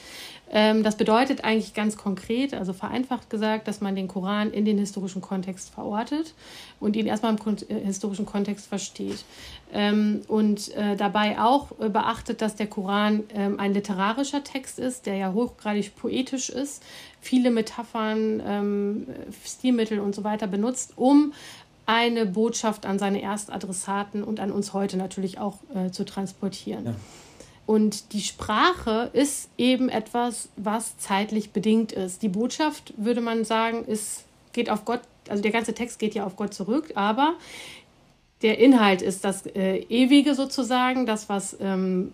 [0.51, 4.79] Ähm, das bedeutet eigentlich ganz konkret, also vereinfacht gesagt, dass man den Koran in den
[4.79, 6.35] historischen Kontext verortet
[6.81, 9.25] und ihn erstmal im äh, historischen Kontext versteht.
[9.73, 15.07] Ähm, und äh, dabei auch äh, beachtet, dass der Koran ähm, ein literarischer Text ist,
[15.07, 16.83] der ja hochgradig poetisch ist,
[17.29, 19.07] viele Metaphern,
[19.45, 21.35] Stilmittel und so weiter benutzt, um
[21.85, 25.59] eine Botschaft an seine Erstadressaten und an uns heute natürlich auch
[25.93, 26.87] zu transportieren.
[26.87, 26.95] Ja.
[27.67, 32.23] Und die Sprache ist eben etwas, was zeitlich bedingt ist.
[32.23, 36.25] Die Botschaft, würde man sagen, ist, geht auf Gott, also der ganze Text geht ja
[36.25, 37.35] auf Gott zurück, aber
[38.43, 42.13] der Inhalt ist das äh, Ewige sozusagen, das, was ähm,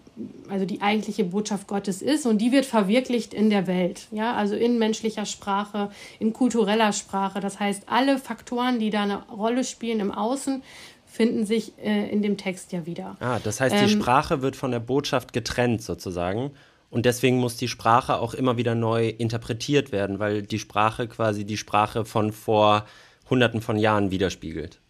[0.48, 4.54] also die eigentliche Botschaft Gottes ist und die wird verwirklicht in der Welt, ja, also
[4.54, 7.40] in menschlicher Sprache, in kultureller Sprache.
[7.40, 10.62] Das heißt, alle Faktoren, die da eine Rolle spielen im Außen,
[11.04, 13.16] finden sich äh, in dem Text ja wieder.
[13.20, 16.52] Ah, das heißt, die ähm, Sprache wird von der Botschaft getrennt sozusagen.
[16.90, 21.44] Und deswegen muss die Sprache auch immer wieder neu interpretiert werden, weil die Sprache quasi
[21.44, 22.86] die Sprache von vor
[23.28, 24.80] Hunderten von Jahren widerspiegelt.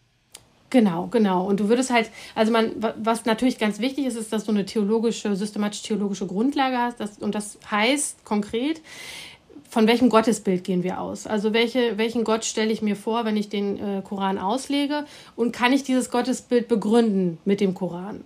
[0.70, 1.46] Genau, genau.
[1.46, 4.66] Und du würdest halt, also man, was natürlich ganz wichtig ist, ist, dass du eine
[4.66, 6.98] theologische, systematisch-theologische Grundlage hast.
[6.98, 8.80] Das, und das heißt konkret,
[9.74, 11.26] von welchem Gottesbild gehen wir aus?
[11.26, 15.04] Also welche, welchen Gott stelle ich mir vor, wenn ich den äh, Koran auslege?
[15.34, 18.24] Und kann ich dieses Gottesbild begründen mit dem Koran?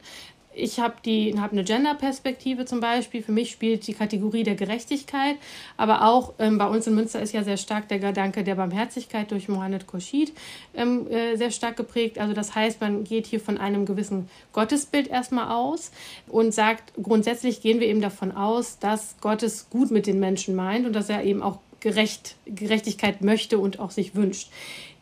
[0.59, 0.97] Ich habe
[1.41, 3.23] hab eine Gender-Perspektive zum Beispiel.
[3.23, 5.37] Für mich spielt die Kategorie der Gerechtigkeit,
[5.77, 9.31] aber auch ähm, bei uns in Münster ist ja sehr stark der Gedanke der Barmherzigkeit
[9.31, 10.33] durch Mohammed Khurshid
[10.75, 12.19] ähm, äh, sehr stark geprägt.
[12.19, 15.93] Also das heißt, man geht hier von einem gewissen Gottesbild erstmal aus
[16.27, 20.55] und sagt, grundsätzlich gehen wir eben davon aus, dass Gott es gut mit den Menschen
[20.55, 24.51] meint und dass er eben auch Gerecht, Gerechtigkeit möchte und auch sich wünscht.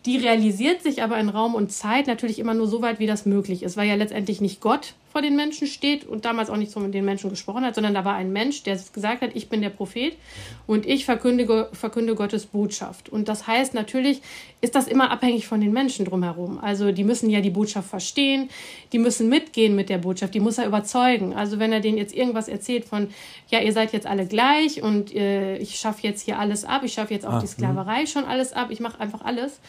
[0.05, 3.27] Die realisiert sich aber in Raum und Zeit natürlich immer nur so weit, wie das
[3.27, 6.71] möglich ist, weil ja letztendlich nicht Gott vor den Menschen steht und damals auch nicht
[6.71, 9.49] so mit den Menschen gesprochen hat, sondern da war ein Mensch, der gesagt hat, ich
[9.49, 10.15] bin der Prophet
[10.67, 13.09] und ich verkündige, verkünde Gottes Botschaft.
[13.09, 14.21] Und das heißt, natürlich
[14.61, 16.59] ist das immer abhängig von den Menschen drumherum.
[16.59, 18.51] Also die müssen ja die Botschaft verstehen,
[18.93, 21.33] die müssen mitgehen mit der Botschaft, die muss er überzeugen.
[21.33, 23.09] Also wenn er denen jetzt irgendwas erzählt von,
[23.49, 26.93] ja, ihr seid jetzt alle gleich und äh, ich schaffe jetzt hier alles ab, ich
[26.93, 28.07] schaffe jetzt auch ah, die Sklaverei mh.
[28.09, 29.61] schon alles ab, ich mache einfach alles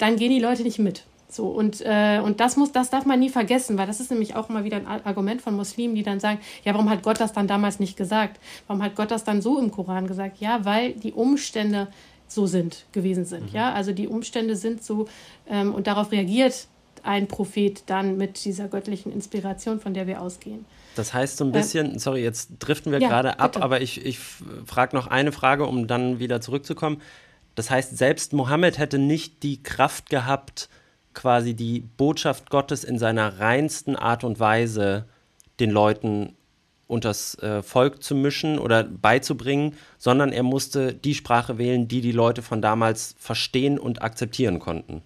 [0.00, 1.04] dann gehen die Leute nicht mit.
[1.30, 4.34] So, und, äh, und das muss, das darf man nie vergessen, weil das ist nämlich
[4.34, 7.32] auch immer wieder ein Argument von Muslimen, die dann sagen, ja, warum hat Gott das
[7.32, 8.40] dann damals nicht gesagt?
[8.66, 10.40] Warum hat Gott das dann so im Koran gesagt?
[10.40, 11.88] Ja, weil die Umstände
[12.26, 13.50] so sind, gewesen sind.
[13.50, 13.56] Mhm.
[13.56, 15.08] Ja, also die Umstände sind so
[15.48, 16.66] ähm, und darauf reagiert
[17.02, 20.64] ein Prophet dann mit dieser göttlichen Inspiration, von der wir ausgehen.
[20.96, 23.64] Das heißt so ein bisschen, äh, sorry, jetzt driften wir ja, gerade ab, bitte.
[23.64, 24.18] aber ich, ich
[24.66, 27.00] frage noch eine Frage, um dann wieder zurückzukommen.
[27.54, 30.68] Das heißt, selbst Mohammed hätte nicht die Kraft gehabt,
[31.14, 35.06] quasi die Botschaft Gottes in seiner reinsten Art und Weise
[35.58, 36.36] den Leuten
[36.86, 42.12] unters äh, Volk zu mischen oder beizubringen, sondern er musste die Sprache wählen, die die
[42.12, 45.02] Leute von damals verstehen und akzeptieren konnten.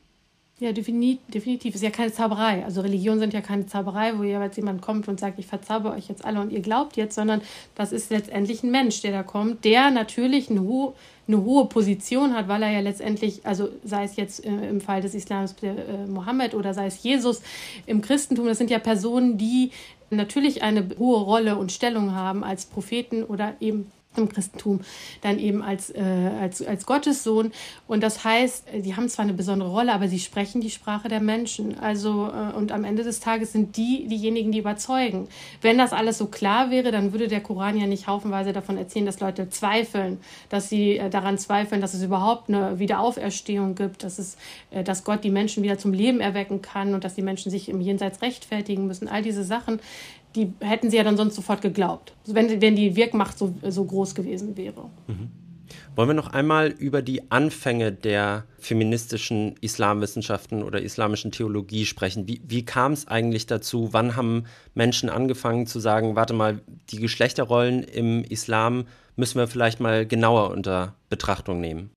[0.61, 1.75] Ja, definitiv.
[1.75, 2.65] Ist ja keine Zauberei.
[2.65, 6.09] Also Religionen sind ja keine Zauberei, wo jeweils jemand kommt und sagt, ich verzauber euch
[6.09, 7.43] jetzt alle und ihr glaubt jetzt, sondern
[7.75, 10.95] das ist letztendlich ein Mensch, der da kommt, der natürlich eine hohe,
[11.27, 15.01] eine hohe Position hat, weil er ja letztendlich, also sei es jetzt äh, im Fall
[15.01, 17.43] des Islams der, äh, Mohammed oder sei es Jesus
[17.87, 19.73] im Christentum, das sind ja Personen, die
[20.11, 24.81] natürlich eine hohe Rolle und Stellung haben als Propheten oder eben im Christentum
[25.23, 26.03] dann eben als, äh,
[26.41, 27.53] als, als Gottessohn.
[27.87, 31.21] Und das heißt, die haben zwar eine besondere Rolle, aber sie sprechen die Sprache der
[31.21, 31.79] Menschen.
[31.79, 35.29] Also, äh, und am Ende des Tages sind die diejenigen, die überzeugen.
[35.61, 39.07] Wenn das alles so klar wäre, dann würde der Koran ja nicht haufenweise davon erzählen,
[39.07, 44.19] dass Leute zweifeln, dass sie äh, daran zweifeln, dass es überhaupt eine Wiederauferstehung gibt, dass,
[44.19, 44.37] es,
[44.71, 47.69] äh, dass Gott die Menschen wieder zum Leben erwecken kann und dass die Menschen sich
[47.69, 49.09] im Jenseits rechtfertigen müssen.
[49.09, 49.81] All diese Sachen,
[50.35, 54.15] die hätten sie ja dann sonst sofort geglaubt, wenn, wenn die Wirkmacht so, so groß
[54.15, 54.91] gewesen wäre.
[55.07, 55.31] Mhm.
[55.97, 62.27] Wollen wir noch einmal über die Anfänge der feministischen Islamwissenschaften oder islamischen Theologie sprechen?
[62.27, 63.91] Wie, wie kam es eigentlich dazu?
[63.93, 64.45] Wann haben
[64.75, 70.51] Menschen angefangen zu sagen, warte mal, die Geschlechterrollen im Islam müssen wir vielleicht mal genauer
[70.51, 71.91] unter Betrachtung nehmen?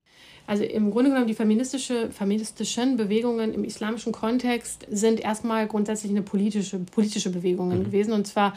[0.48, 6.22] Also im Grunde genommen die feministische, feministischen Bewegungen im islamischen Kontext sind erstmal grundsätzlich eine
[6.22, 7.84] politische, politische Bewegungen mhm.
[7.84, 8.14] gewesen.
[8.14, 8.54] Und zwar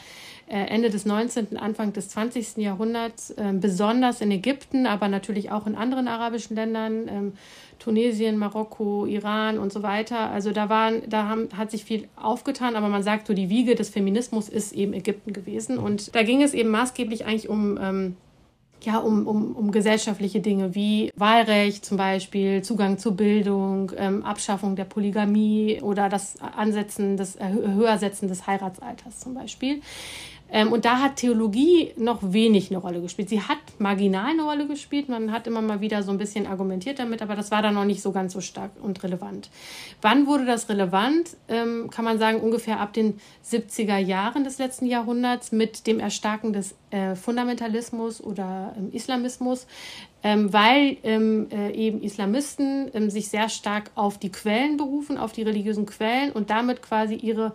[0.46, 2.58] äh, Ende des 19., Anfang des 20.
[2.58, 7.32] Jahrhunderts, äh, besonders in Ägypten, aber natürlich auch in anderen arabischen Ländern, ähm,
[7.80, 10.30] Tunesien, Marokko, Iran und so weiter.
[10.30, 13.74] Also da waren, da haben, hat sich viel aufgetan, aber man sagt so, die Wiege
[13.74, 15.76] des Feminismus ist eben Ägypten gewesen.
[15.76, 18.16] Und da ging es eben maßgeblich eigentlich um ähm,
[18.84, 24.76] ja, um, um, um gesellschaftliche Dinge wie Wahlrecht zum Beispiel, Zugang zur Bildung, ähm, Abschaffung
[24.76, 29.80] der Polygamie oder das Ansetzen des äh, Höhersetzen des Heiratsalters zum Beispiel.
[30.52, 33.28] Ähm, und da hat Theologie noch wenig eine Rolle gespielt.
[33.28, 35.08] Sie hat marginal eine Rolle gespielt.
[35.08, 37.84] Man hat immer mal wieder so ein bisschen argumentiert damit, aber das war dann noch
[37.84, 39.50] nicht so ganz so stark und relevant.
[40.02, 41.36] Wann wurde das relevant?
[41.48, 46.52] Ähm, kann man sagen, ungefähr ab den 70er Jahren des letzten Jahrhunderts mit dem Erstarken
[46.52, 49.66] des äh, Fundamentalismus oder ähm, Islamismus.
[50.22, 55.32] Ähm, weil ähm, äh, eben Islamisten ähm, sich sehr stark auf die Quellen berufen, auf
[55.32, 57.54] die religiösen Quellen und damit quasi ihre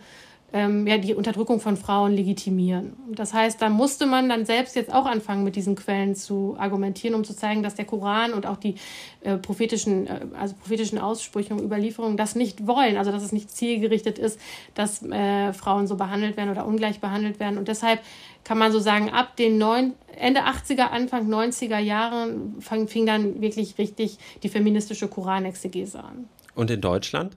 [0.55, 2.93] ähm, ja, die Unterdrückung von Frauen legitimieren.
[3.11, 7.13] Das heißt, da musste man dann selbst jetzt auch anfangen, mit diesen Quellen zu argumentieren,
[7.13, 8.75] um zu zeigen, dass der Koran und auch die
[9.19, 13.51] äh, prophetischen, äh, also prophetischen Aussprüche und Überlieferungen das nicht wollen, also dass es nicht
[13.51, 14.39] zielgerichtet ist,
[14.75, 17.57] dass äh, Frauen so behandelt werden oder ungleich behandelt werden.
[17.57, 17.99] Und deshalb
[18.45, 23.41] kann man so sagen, ab den neun, Ende 80er, Anfang 90er Jahren fang, fing dann
[23.41, 26.29] wirklich richtig die feministische Koranexegese an.
[26.53, 27.35] Und in Deutschland?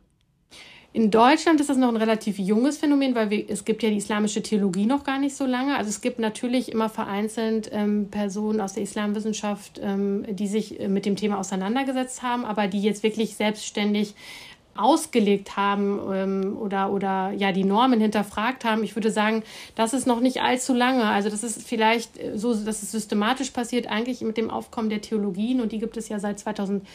[0.95, 3.99] In Deutschland ist das noch ein relativ junges Phänomen, weil wir, es gibt ja die
[3.99, 5.77] islamische Theologie noch gar nicht so lange.
[5.77, 10.89] Also es gibt natürlich immer vereinzelt ähm, Personen aus der Islamwissenschaft, ähm, die sich äh,
[10.89, 14.15] mit dem Thema auseinandergesetzt haben, aber die jetzt wirklich selbstständig
[14.79, 18.83] ausgelegt haben ähm, oder, oder ja die Normen hinterfragt haben.
[18.83, 19.43] Ich würde sagen,
[19.75, 21.05] das ist noch nicht allzu lange.
[21.05, 25.03] Also das ist vielleicht äh, so, dass es systematisch passiert, eigentlich mit dem Aufkommen der
[25.03, 26.87] Theologien und die gibt es ja seit 2013,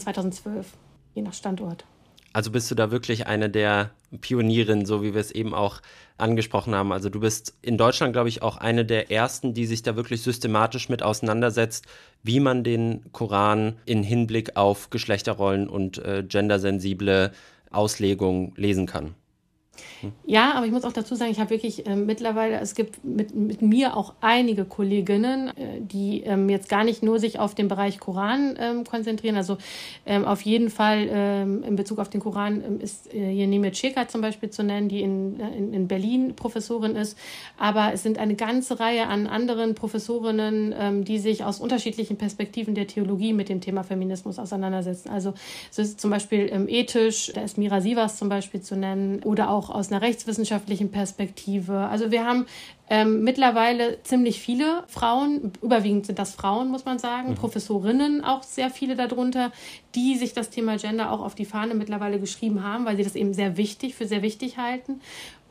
[0.00, 0.66] 2012,
[1.14, 1.86] je nach Standort.
[2.32, 3.90] Also bist du da wirklich eine der
[4.20, 5.80] Pionierinnen, so wie wir es eben auch
[6.16, 6.92] angesprochen haben.
[6.92, 10.22] Also du bist in Deutschland, glaube ich, auch eine der ersten, die sich da wirklich
[10.22, 11.86] systematisch mit auseinandersetzt,
[12.22, 17.32] wie man den Koran in Hinblick auf Geschlechterrollen und äh, gendersensible
[17.70, 19.14] Auslegung lesen kann.
[20.24, 23.34] Ja, aber ich muss auch dazu sagen, ich habe wirklich äh, mittlerweile, es gibt mit,
[23.34, 27.68] mit mir auch einige Kolleginnen, äh, die ähm, jetzt gar nicht nur sich auf den
[27.68, 29.36] Bereich Koran ähm, konzentrieren.
[29.36, 29.58] Also
[30.04, 33.70] ähm, auf jeden Fall ähm, in Bezug auf den Koran ähm, ist äh, hier Neme
[33.70, 37.16] Cheka zum Beispiel zu nennen, die in, äh, in, in, Berlin Professorin ist.
[37.56, 42.74] Aber es sind eine ganze Reihe an anderen Professorinnen, ähm, die sich aus unterschiedlichen Perspektiven
[42.74, 45.10] der Theologie mit dem Thema Feminismus auseinandersetzen.
[45.10, 45.34] Also
[45.70, 49.61] es ist zum Beispiel ethisch, da ist Mira Sivas zum Beispiel zu nennen oder auch
[49.70, 51.78] aus einer rechtswissenschaftlichen Perspektive.
[51.88, 52.46] Also wir haben
[52.88, 57.34] ähm, mittlerweile ziemlich viele Frauen, überwiegend sind das Frauen, muss man sagen, mhm.
[57.36, 59.52] Professorinnen auch sehr viele darunter,
[59.94, 63.14] die sich das Thema Gender auch auf die Fahne mittlerweile geschrieben haben, weil sie das
[63.14, 65.00] eben sehr wichtig, für sehr wichtig halten.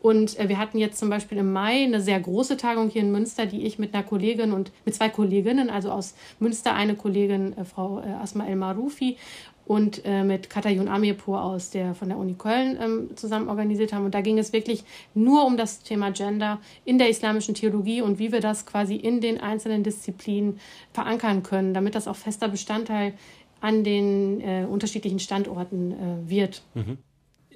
[0.02, 3.12] Und äh, wir hatten jetzt zum Beispiel im Mai eine sehr große Tagung hier in
[3.12, 7.56] Münster, die ich mit einer Kollegin und mit zwei Kolleginnen, also aus Münster eine Kollegin,
[7.56, 9.18] äh, Frau äh, Asma El Marufi
[9.66, 14.06] und äh, mit Katayun Amirpur aus der von der Uni Köln ähm, zusammen organisiert haben.
[14.06, 18.20] Und da ging es wirklich nur um das Thema Gender in der islamischen Theologie und
[18.20, 20.60] wie wir das quasi in den einzelnen Disziplinen
[20.94, 23.14] verankern können, damit das auch fester Bestandteil
[23.62, 26.64] an den äh, unterschiedlichen Standorten äh, wird.
[26.74, 26.98] Mhm.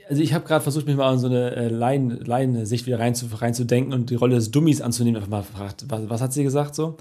[0.08, 3.26] Also ich habe gerade versucht, mich mal in so eine äh, Laien-Sicht wieder rein zu,
[3.26, 5.18] reinzudenken und die Rolle des Dummies anzunehmen.
[5.18, 6.98] Einfach mal gefragt, was, was hat sie gesagt so?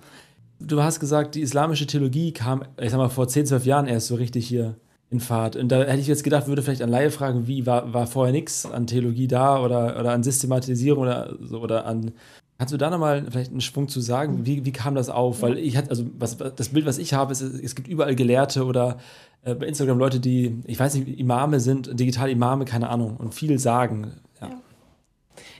[0.59, 4.07] Du hast gesagt, die islamische Theologie kam, ich sag mal, vor 10, 12 Jahren erst
[4.07, 4.77] so richtig hier
[5.15, 5.57] in Fahrt.
[5.57, 8.33] Und da hätte ich jetzt gedacht, würde vielleicht an Laie fragen, wie war, war vorher
[8.33, 12.13] nichts an Theologie da oder, oder an Systematisierung oder so oder an.
[12.59, 14.47] Kannst du da nochmal vielleicht einen Schwung zu sagen?
[14.47, 15.43] Wie, wie kam das auf?
[15.43, 18.65] Weil ich hatte, also was, das Bild, was ich habe, ist, es gibt überall Gelehrte
[18.65, 18.99] oder
[19.43, 23.35] äh, bei Instagram Leute, die, ich weiß nicht, Imame sind, digital Imame, keine Ahnung, und
[23.35, 24.13] viel sagen.
[24.41, 24.49] Ja.
[24.49, 24.61] ja.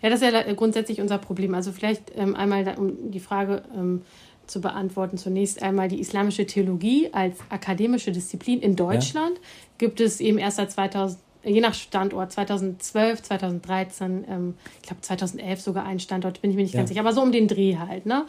[0.03, 1.55] Ja, das ist ja grundsätzlich unser Problem.
[1.55, 4.03] Also vielleicht ähm, einmal um die Frage ähm,
[4.47, 5.19] zu beantworten.
[5.19, 9.43] Zunächst einmal die islamische Theologie als akademische Disziplin in Deutschland ja.
[9.79, 15.61] gibt es eben erst seit 2000 je nach Standort 2012, 2013, ähm, ich glaube 2011
[15.61, 16.81] sogar einen Standort, bin ich mir nicht ja.
[16.81, 18.07] ganz sicher, aber so um den Dreh halt.
[18.07, 18.25] Ne?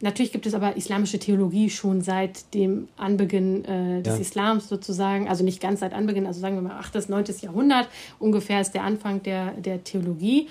[0.00, 4.20] Natürlich gibt es aber islamische Theologie schon seit dem Anbeginn äh, des ja.
[4.20, 7.08] Islams sozusagen, also nicht ganz seit Anbeginn, also sagen wir mal 8.
[7.08, 7.24] 9.
[7.40, 10.48] Jahrhundert ungefähr ist der Anfang der, der Theologie.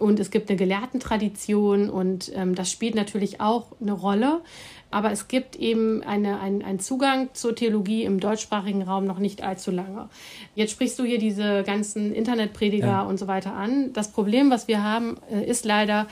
[0.00, 4.40] Und es gibt eine Gelehrtentradition und ähm, das spielt natürlich auch eine Rolle.
[4.90, 9.42] Aber es gibt eben eine, ein, einen Zugang zur Theologie im deutschsprachigen Raum noch nicht
[9.42, 10.08] allzu lange.
[10.54, 13.02] Jetzt sprichst du hier diese ganzen Internetprediger ja.
[13.02, 13.92] und so weiter an.
[13.92, 16.06] Das Problem, was wir haben, äh, ist leider,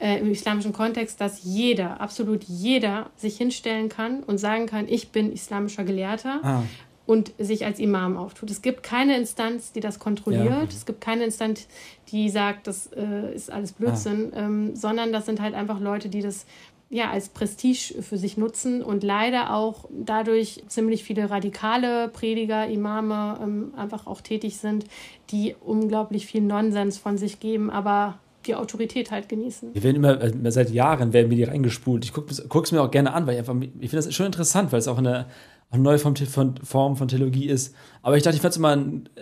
[0.00, 5.10] äh, im islamischen Kontext, dass jeder, absolut jeder, sich hinstellen kann und sagen kann, ich
[5.10, 6.40] bin islamischer Gelehrter.
[6.42, 6.62] Ah.
[7.08, 8.50] Und sich als Imam auftut.
[8.50, 10.44] Es gibt keine Instanz, die das kontrolliert.
[10.44, 10.62] Ja.
[10.68, 11.66] Es gibt keine Instanz,
[12.08, 14.40] die sagt, das äh, ist alles Blödsinn, ah.
[14.40, 16.44] ähm, sondern das sind halt einfach Leute, die das
[16.90, 23.38] ja, als Prestige für sich nutzen und leider auch dadurch ziemlich viele radikale Prediger, Imame
[23.42, 24.84] ähm, einfach auch tätig sind,
[25.30, 29.74] die unglaublich viel Nonsens von sich geben, aber die Autorität halt genießen.
[29.74, 32.04] Wir werden immer, äh, seit Jahren werden wir die reingespult.
[32.04, 34.72] Ich gucke es mir auch gerne an, weil ich einfach, ich finde das schon interessant,
[34.72, 35.26] weil es auch eine,
[35.70, 37.74] eine neue Form von, Form von Theologie ist.
[38.02, 38.72] Aber ich dachte, ich fände es immer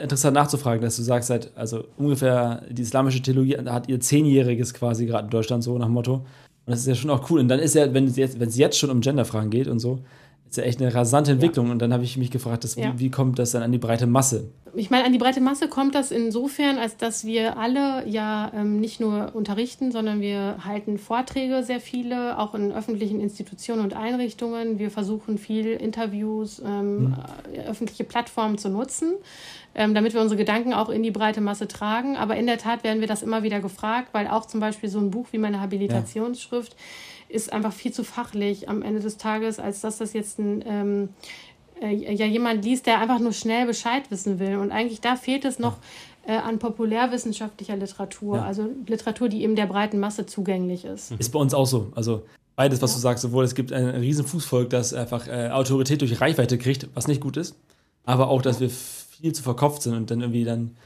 [0.01, 5.07] interessant nachzufragen, dass du sagst, seit, also ungefähr die islamische Theologie hat ihr Zehnjähriges quasi
[5.07, 6.15] gerade in Deutschland so nach Motto.
[6.15, 7.41] Und das ist ja schon auch cool.
[7.41, 9.81] Und dann ist ja, wenn es jetzt, wenn es jetzt schon um Genderfragen geht und
[9.81, 10.01] so,
[10.49, 11.67] ist ja echt eine rasante Entwicklung.
[11.67, 11.73] Ja.
[11.73, 12.93] Und dann habe ich mich gefragt, dass, ja.
[12.95, 14.49] wie, wie, kommt das dann an die breite Masse?
[14.75, 18.79] Ich meine, an die breite Masse kommt das insofern, als dass wir alle ja ähm,
[18.79, 24.79] nicht nur unterrichten, sondern wir halten Vorträge sehr viele, auch in öffentlichen Institutionen und Einrichtungen.
[24.79, 27.17] Wir versuchen viel Interviews, ähm, mhm.
[27.67, 29.15] öffentliche Plattformen zu nutzen
[29.77, 32.17] ähm, damit wir unsere Gedanken auch in die breite Masse tragen.
[32.17, 34.99] Aber in der Tat werden wir das immer wieder gefragt, weil auch zum Beispiel so
[34.99, 36.79] ein Buch wie meine Habilitationsschrift ja.
[37.29, 41.09] Ist einfach viel zu fachlich am Ende des Tages, als dass das jetzt ein ähm,
[41.81, 44.57] äh, ja jemand liest, der einfach nur schnell Bescheid wissen will.
[44.57, 45.79] Und eigentlich da fehlt es noch
[46.27, 48.45] äh, an populärwissenschaftlicher Literatur, ja.
[48.45, 51.13] also Literatur, die eben der breiten Masse zugänglich ist.
[51.13, 51.93] Ist bei uns auch so.
[51.95, 52.23] Also
[52.57, 52.97] beides, was ja.
[52.97, 56.89] du sagst, sowohl es gibt ein riesen Fußvolk, das einfach äh, Autorität durch Reichweite kriegt,
[56.95, 57.55] was nicht gut ist,
[58.05, 60.77] aber auch, dass wir viel zu verkopft sind und dann irgendwie dann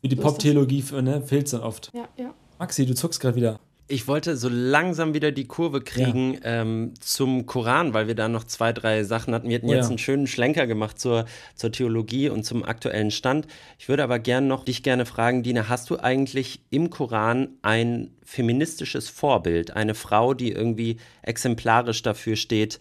[0.00, 1.90] für die so Pop-Theologie ne, fehlt es dann oft.
[1.94, 2.34] Ja, ja.
[2.58, 3.60] Maxi, du zuckst gerade wieder.
[3.90, 6.60] Ich wollte so langsam wieder die Kurve kriegen ja.
[6.60, 9.48] ähm, zum Koran, weil wir da noch zwei, drei Sachen hatten.
[9.48, 9.88] Wir hatten jetzt ja.
[9.88, 11.24] einen schönen Schlenker gemacht zur,
[11.54, 13.46] zur Theologie und zum aktuellen Stand.
[13.78, 18.10] Ich würde aber gern noch dich gerne fragen, Dina, hast du eigentlich im Koran ein
[18.22, 22.80] feministisches Vorbild, eine Frau, die irgendwie exemplarisch dafür steht,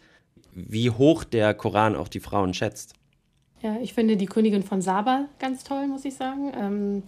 [0.53, 2.95] wie hoch der Koran auch die Frauen schätzt?
[3.61, 6.51] Ja, ich finde die Königin von Saba ganz toll, muss ich sagen.
[6.55, 7.03] Ähm,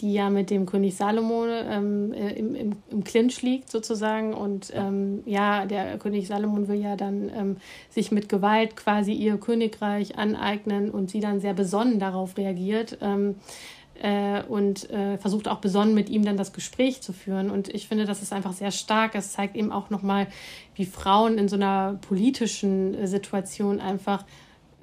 [0.00, 4.34] die ja mit dem König Salomo ähm, äh, im, im, im Clinch liegt sozusagen.
[4.34, 7.56] Und ähm, ja, der König Salomon will ja dann ähm,
[7.90, 12.98] sich mit Gewalt quasi ihr Königreich aneignen und sie dann sehr besonnen darauf reagiert.
[13.00, 13.36] Ähm,
[14.02, 17.50] äh, und äh, versucht auch besonnen mit ihm dann das Gespräch zu führen.
[17.50, 19.14] Und ich finde, das ist einfach sehr stark.
[19.14, 20.26] Es zeigt eben auch nochmal,
[20.74, 24.24] wie Frauen in so einer politischen äh, Situation einfach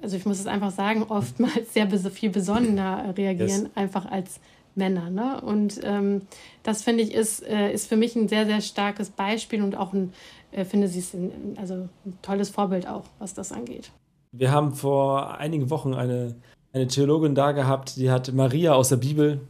[0.02, 3.70] also ich muss es einfach sagen, oftmals sehr viel besonnener reagieren, yes.
[3.74, 4.38] einfach als
[4.74, 5.10] Männer.
[5.10, 5.40] Ne?
[5.40, 6.22] Und ähm,
[6.62, 9.92] das finde ich ist, äh, ist für mich ein sehr, sehr starkes Beispiel und auch
[9.92, 10.12] ein,
[10.52, 13.90] äh, finde sie ist ein, also ein tolles Vorbild auch, was das angeht.
[14.32, 16.34] Wir haben vor einigen Wochen eine,
[16.72, 19.40] eine Theologin da gehabt, die hat Maria aus der Bibel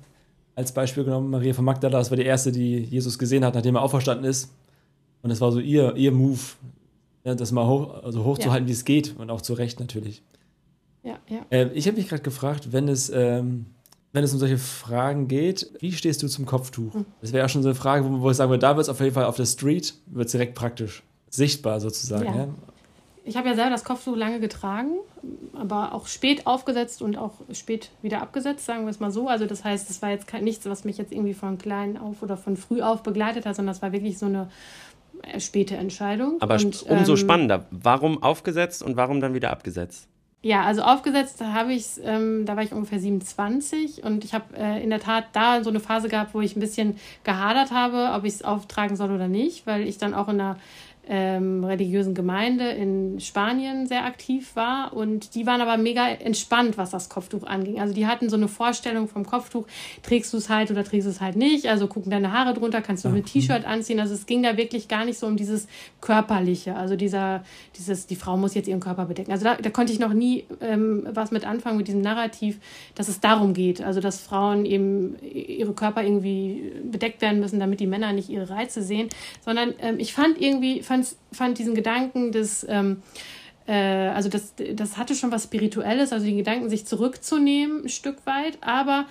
[0.56, 1.30] als Beispiel genommen.
[1.30, 4.52] Maria von Magdala, das war die erste, die Jesus gesehen hat, nachdem er auferstanden ist.
[5.22, 6.38] Und das war so ihr, ihr Move,
[7.24, 8.68] ja, das mal hoch, also hochzuhalten, ja.
[8.68, 10.22] wie es geht und auch zu Recht natürlich.
[11.02, 11.40] Ja, ja.
[11.50, 13.66] Äh, ich habe mich gerade gefragt, wenn es, ähm,
[14.14, 16.94] wenn es um solche Fragen geht, wie stehst du zum Kopftuch?
[17.20, 18.88] Das wäre ja schon so eine Frage, wo, wo ich sagen würde, da wird es
[18.88, 22.26] auf jeden Fall auf der Street, wird direkt praktisch sichtbar sozusagen.
[22.26, 22.36] Ja.
[22.36, 22.48] ja?
[23.24, 24.92] Ich habe ja selber das Kopftuch lange getragen,
[25.52, 29.26] aber auch spät aufgesetzt und auch spät wieder abgesetzt, sagen wir es mal so.
[29.26, 32.36] Also das heißt, das war jetzt nichts, was mich jetzt irgendwie von klein auf oder
[32.36, 34.48] von früh auf begleitet hat, sondern das war wirklich so eine
[35.22, 36.36] äh, späte Entscheidung.
[36.40, 37.66] Aber und, umso ähm, spannender.
[37.72, 40.06] Warum aufgesetzt und warum dann wieder abgesetzt?
[40.44, 44.54] Ja, also aufgesetzt habe ich es, ähm, da war ich ungefähr 27 und ich habe
[44.58, 48.10] äh, in der Tat da so eine Phase gehabt, wo ich ein bisschen gehadert habe,
[48.14, 50.58] ob ich es auftragen soll oder nicht, weil ich dann auch in einer
[51.08, 54.92] ähm, religiösen Gemeinde in Spanien sehr aktiv war.
[54.92, 57.80] Und die waren aber mega entspannt, was das Kopftuch anging.
[57.80, 59.66] Also die hatten so eine Vorstellung vom Kopftuch,
[60.02, 62.80] trägst du es halt oder trägst du es halt nicht, also gucken deine Haare drunter,
[62.80, 64.00] kannst du ein T-Shirt anziehen.
[64.00, 65.66] Also es ging da wirklich gar nicht so um dieses
[66.00, 67.44] Körperliche, also dieser,
[67.76, 69.32] dieses, die Frau muss jetzt ihren Körper bedecken.
[69.32, 72.60] Also da, da konnte ich noch nie ähm, was mit anfangen mit diesem Narrativ,
[72.94, 77.80] dass es darum geht, also dass Frauen eben ihre Körper irgendwie bedeckt werden müssen, damit
[77.80, 79.08] die Männer nicht ihre Reize sehen,
[79.44, 83.02] sondern ähm, ich fand irgendwie, fand fand, diesen Gedanken des, ähm,
[83.66, 88.24] äh, also das, das hatte schon was Spirituelles, also den Gedanken, sich zurückzunehmen, ein Stück
[88.26, 89.06] weit, aber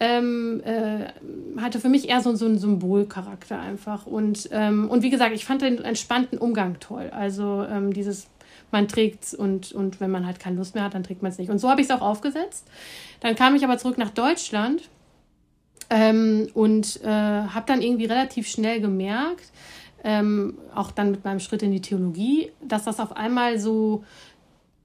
[0.00, 4.06] ähm, äh, hatte für mich eher so, so einen Symbolcharakter einfach.
[4.06, 7.10] Und, ähm, und wie gesagt, ich fand den entspannten Umgang toll.
[7.12, 8.28] Also ähm, dieses,
[8.70, 11.32] man trägt es und, und wenn man halt keine Lust mehr hat, dann trägt man
[11.32, 11.50] es nicht.
[11.50, 12.68] Und so habe ich es auch aufgesetzt.
[13.20, 14.88] Dann kam ich aber zurück nach Deutschland
[15.90, 19.50] ähm, und äh, habe dann irgendwie relativ schnell gemerkt,
[20.08, 24.04] ähm, auch dann mit meinem Schritt in die Theologie, dass das auf einmal so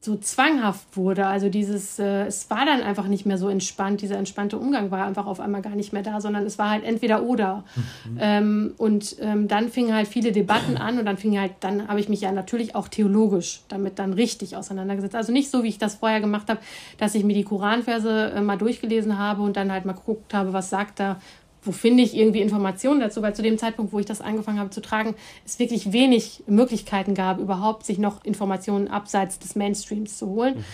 [0.01, 1.28] so zwanghaft wurde.
[1.28, 4.01] Also dieses, äh, es war dann einfach nicht mehr so entspannt.
[4.01, 6.84] Dieser entspannte Umgang war einfach auf einmal gar nicht mehr da, sondern es war halt
[6.84, 7.63] entweder oder.
[8.03, 8.17] Mhm.
[8.19, 12.01] Ähm, und ähm, dann fingen halt viele Debatten an und dann fing halt, dann habe
[12.01, 15.15] ich mich ja natürlich auch theologisch damit dann richtig auseinandergesetzt.
[15.15, 16.59] Also nicht so, wie ich das vorher gemacht habe,
[16.97, 20.51] dass ich mir die Koranverse äh, mal durchgelesen habe und dann halt mal geguckt habe,
[20.51, 21.21] was sagt da
[21.64, 24.70] wo finde ich irgendwie Informationen dazu, weil zu dem Zeitpunkt, wo ich das angefangen habe
[24.70, 30.28] zu tragen, es wirklich wenig Möglichkeiten gab, überhaupt sich noch Informationen abseits des Mainstreams zu
[30.28, 30.57] holen.
[30.57, 30.66] Mhm.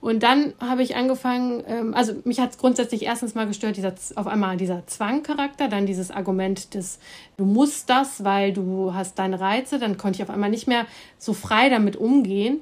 [0.00, 3.94] Und dann habe ich angefangen, ähm, also mich hat es grundsätzlich erstens mal gestört, dieser,
[4.14, 6.98] auf einmal dieser Zwangcharakter, dann dieses Argument des,
[7.36, 10.86] du musst das, weil du hast deine Reize, dann konnte ich auf einmal nicht mehr
[11.18, 12.60] so frei damit umgehen.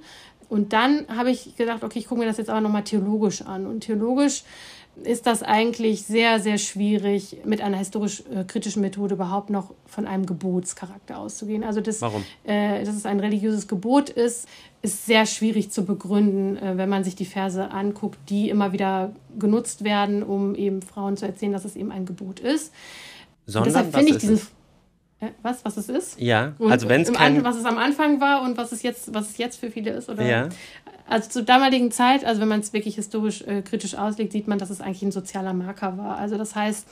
[0.48, 3.66] Und dann habe ich gedacht, okay, ich gucke mir das jetzt aber nochmal theologisch an.
[3.66, 4.42] Und theologisch
[5.04, 10.26] ist das eigentlich sehr, sehr schwierig, mit einer historisch-kritischen äh, Methode überhaupt noch von einem
[10.26, 11.64] Gebotscharakter auszugehen.
[11.64, 12.24] Also, das, Warum?
[12.44, 14.48] Äh, dass es ein religiöses Gebot ist,
[14.82, 19.12] ist sehr schwierig zu begründen, äh, wenn man sich die Verse anguckt, die immer wieder
[19.38, 22.72] genutzt werden, um eben Frauen zu erzählen, dass es eben ein Gebot ist.
[23.46, 24.36] Sondern, deshalb finde ich diesen.
[24.36, 24.57] Es?
[25.20, 26.20] Äh, was, was es ist?
[26.20, 27.42] Ja, also wenn es kein...
[27.44, 30.08] Was es am Anfang war und was es jetzt, was es jetzt für viele ist,
[30.08, 30.24] oder?
[30.24, 30.48] Ja.
[31.08, 34.58] Also zur damaligen Zeit, also wenn man es wirklich historisch äh, kritisch auslegt, sieht man,
[34.58, 36.18] dass es eigentlich ein sozialer Marker war.
[36.18, 36.86] Also das heißt,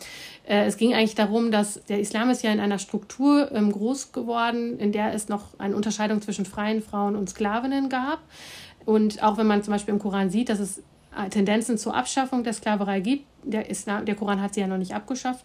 [0.49, 4.13] äh, es ging eigentlich darum, dass der Islam ist ja in einer Struktur ähm, groß
[4.13, 8.21] geworden, in der es noch eine Unterscheidung zwischen freien Frauen und Sklavinnen gab.
[8.87, 10.79] Und auch wenn man zum Beispiel im Koran sieht, dass es
[11.15, 14.79] äh, Tendenzen zur Abschaffung der Sklaverei gibt, der, Islam, der Koran hat sie ja noch
[14.79, 15.45] nicht abgeschafft,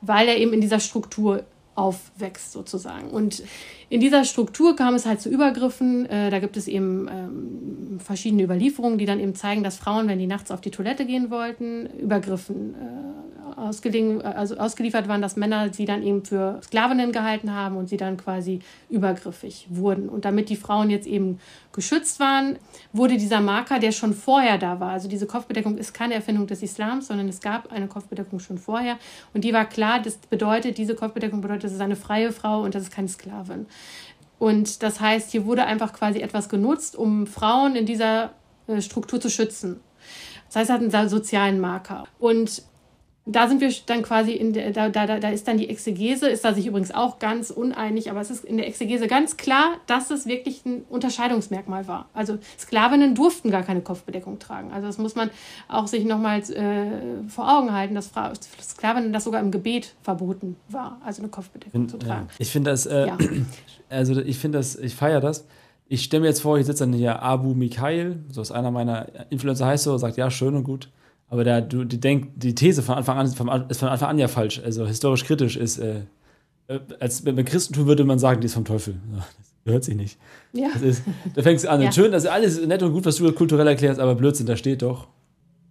[0.00, 1.44] weil er eben in dieser Struktur
[1.74, 3.10] aufwächst sozusagen.
[3.10, 3.42] Und
[3.92, 6.06] in dieser Struktur kam es halt zu Übergriffen.
[6.06, 10.18] Äh, da gibt es eben ähm, verschiedene Überlieferungen, die dann eben zeigen, dass Frauen, wenn
[10.18, 13.12] die nachts auf die Toilette gehen wollten, Übergriffen äh,
[13.54, 18.16] also ausgeliefert waren, dass Männer sie dann eben für Sklavinnen gehalten haben und sie dann
[18.16, 20.08] quasi übergriffig wurden.
[20.08, 21.38] Und damit die Frauen jetzt eben
[21.72, 22.58] geschützt waren,
[22.92, 26.62] wurde dieser Marker, der schon vorher da war, also diese Kopfbedeckung ist keine Erfindung des
[26.62, 28.98] Islams, sondern es gab eine Kopfbedeckung schon vorher
[29.32, 32.74] und die war klar, das bedeutet, diese Kopfbedeckung bedeutet, das ist eine freie Frau und
[32.74, 33.66] das ist keine Sklavin.
[34.38, 38.32] Und das heißt, hier wurde einfach quasi etwas genutzt, um Frauen in dieser
[38.66, 39.80] äh, Struktur zu schützen.
[40.46, 42.04] Das heißt, es hat einen sozialen Marker.
[42.18, 42.62] Und
[43.24, 46.44] da sind wir dann quasi in der, da, da, da ist dann die Exegese, ist
[46.44, 50.10] da sich übrigens auch ganz uneinig, aber es ist in der Exegese ganz klar, dass
[50.10, 52.08] es wirklich ein Unterscheidungsmerkmal war.
[52.14, 54.72] Also Sklavinnen durften gar keine Kopfbedeckung tragen.
[54.72, 55.30] Also das muss man
[55.68, 56.86] auch sich nochmals äh,
[57.28, 61.88] vor Augen halten, dass Frau, Sklavinnen das sogar im Gebet verboten war, also eine Kopfbedeckung
[61.88, 62.26] zu tragen.
[62.28, 62.34] Ja.
[62.38, 63.16] Ich finde das, äh, ja.
[63.88, 65.46] also ich finde das, ich feiere das.
[65.88, 69.06] Ich stelle mir jetzt vor, ich sitze dann hier Abu Mikhail, so ist einer meiner
[69.30, 70.88] Influencer heißt so, sagt ja, schön und gut
[71.32, 74.28] aber da, du, die, denk, die These von Anfang an ist von Anfang an ja
[74.28, 74.60] falsch.
[74.62, 76.02] Also historisch kritisch ist, äh,
[76.68, 78.96] äh als beim Christentum würde man sagen, die ist vom Teufel.
[79.16, 80.18] Das gehört sich nicht.
[80.52, 80.68] Ja.
[80.82, 81.02] Ist,
[81.34, 81.80] da fängst du an.
[81.80, 81.90] Ja.
[81.90, 84.82] Schön, das ist alles nett und gut, was du kulturell erklärst, aber Blödsinn, da steht
[84.82, 85.08] doch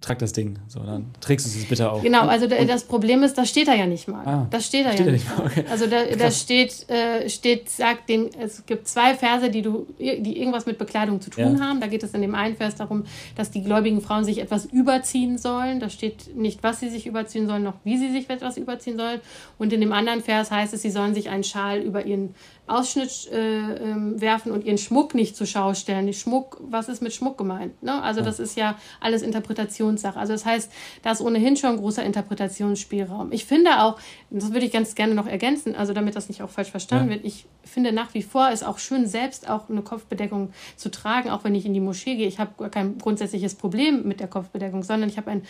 [0.02, 0.58] trag das Ding.
[0.68, 2.02] So, dann trägst du es bitte auch.
[2.02, 4.26] Genau, also und, das Problem ist, das steht da ja nicht mal.
[4.26, 5.45] Ah, das steht da steht ja nicht mal.
[5.45, 5.64] Okay.
[5.70, 10.39] Also da, da steht, äh, steht, sagt den, es gibt zwei Verse, die du, die
[10.39, 11.64] irgendwas mit Bekleidung zu tun ja.
[11.64, 11.80] haben.
[11.80, 13.04] Da geht es in dem einen Vers darum,
[13.36, 15.80] dass die gläubigen Frauen sich etwas überziehen sollen.
[15.80, 19.22] Da steht nicht, was sie sich überziehen sollen, noch wie sie sich etwas überziehen sollen.
[19.60, 22.34] Und in dem anderen Vers heißt es, sie sollen sich einen Schal über ihren
[22.68, 26.12] Ausschnitt äh, ähm, werfen und ihren Schmuck nicht zur Schau stellen.
[26.14, 27.82] Schmuck, was ist mit Schmuck gemeint?
[27.84, 28.01] Ne?
[28.01, 30.18] Also das ist ja alles Interpretationssache.
[30.18, 33.32] Also das heißt, da ist ohnehin schon ein großer Interpretationsspielraum.
[33.32, 33.99] Ich finde auch,
[34.30, 37.16] das würde ich ganz gerne noch ergänzen, also damit das nicht auch falsch verstanden ja.
[37.16, 41.30] wird, ich finde nach wie vor es auch schön, selbst auch eine Kopfbedeckung zu tragen,
[41.30, 42.28] auch wenn ich in die Moschee gehe.
[42.28, 45.43] Ich habe kein grundsätzliches Problem mit der Kopfbedeckung, sondern ich habe ein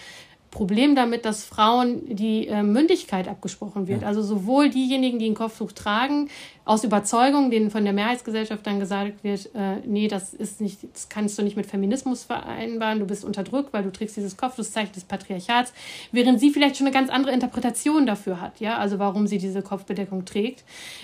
[0.51, 4.01] Problem damit, dass Frauen die äh, Mündigkeit abgesprochen wird.
[4.01, 4.09] Ja.
[4.09, 6.29] Also sowohl diejenigen, die ein Kopftuch tragen,
[6.63, 11.09] aus Überzeugung, denen von der Mehrheitsgesellschaft dann gesagt wird, äh, nee, das ist nicht, das
[11.09, 14.71] kannst du nicht mit Feminismus vereinbaren, du bist unterdrückt, weil du trägst dieses Kopftuch, das
[14.71, 15.73] Zeichen des Patriarchats,
[16.11, 19.63] während sie vielleicht schon eine ganz andere Interpretation dafür hat, ja, also warum sie diese
[19.63, 20.63] Kopfbedeckung trägt.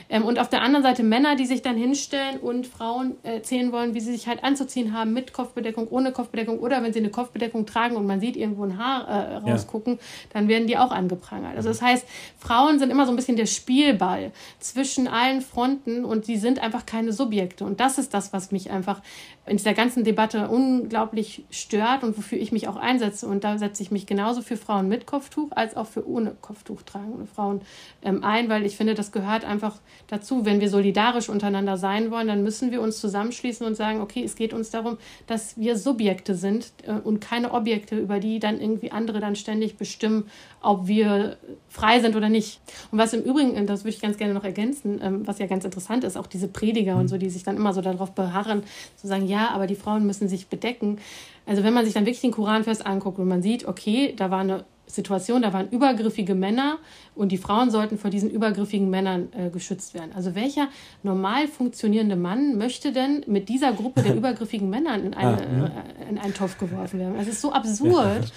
[0.09, 3.95] Ähm, und auf der anderen Seite Männer, die sich dann hinstellen und Frauen erzählen wollen,
[3.95, 7.65] wie sie sich halt anzuziehen haben mit Kopfbedeckung, ohne Kopfbedeckung oder wenn sie eine Kopfbedeckung
[7.65, 9.99] tragen und man sieht irgendwo ein Haar äh, rausgucken, ja.
[10.33, 11.55] dann werden die auch angeprangert.
[11.55, 12.05] Also das heißt,
[12.37, 16.85] Frauen sind immer so ein bisschen der Spielball zwischen allen Fronten und die sind einfach
[16.85, 17.65] keine Subjekte.
[17.65, 19.01] Und das ist das, was mich einfach
[19.45, 23.27] in dieser ganzen Debatte unglaublich stört und wofür ich mich auch einsetze.
[23.27, 26.81] Und da setze ich mich genauso für Frauen mit Kopftuch als auch für ohne Kopftuch
[26.81, 27.61] tragende Frauen
[28.03, 29.75] ähm, ein, weil ich finde, das gehört einfach
[30.07, 30.45] dazu.
[30.45, 34.35] Wenn wir solidarisch untereinander sein wollen, dann müssen wir uns zusammenschließen und sagen, okay, es
[34.35, 38.91] geht uns darum, dass wir Subjekte sind äh, und keine Objekte, über die dann irgendwie
[38.91, 40.25] andere dann ständig bestimmen,
[40.61, 41.37] ob wir
[41.69, 42.59] frei sind oder nicht.
[42.91, 45.47] Und was im Übrigen, das würde ich ganz gerne noch ergänzen, ähm, was was ja
[45.47, 47.01] ganz interessant ist, auch diese Prediger mhm.
[47.01, 48.63] und so, die sich dann immer so darauf beharren,
[48.95, 50.97] zu sagen, ja, aber die Frauen müssen sich bedecken.
[51.45, 54.39] Also wenn man sich dann wirklich den Koranvers anguckt und man sieht, okay, da war
[54.39, 56.77] eine Situation, da waren übergriffige Männer
[57.13, 60.11] und die Frauen sollten vor diesen übergriffigen Männern äh, geschützt werden.
[60.15, 60.69] Also welcher
[61.03, 66.09] normal funktionierende Mann möchte denn mit dieser Gruppe der übergriffigen Männer in, eine, ah, äh,
[66.09, 67.15] in einen Topf geworfen werden?
[67.17, 68.31] Das ist so absurd.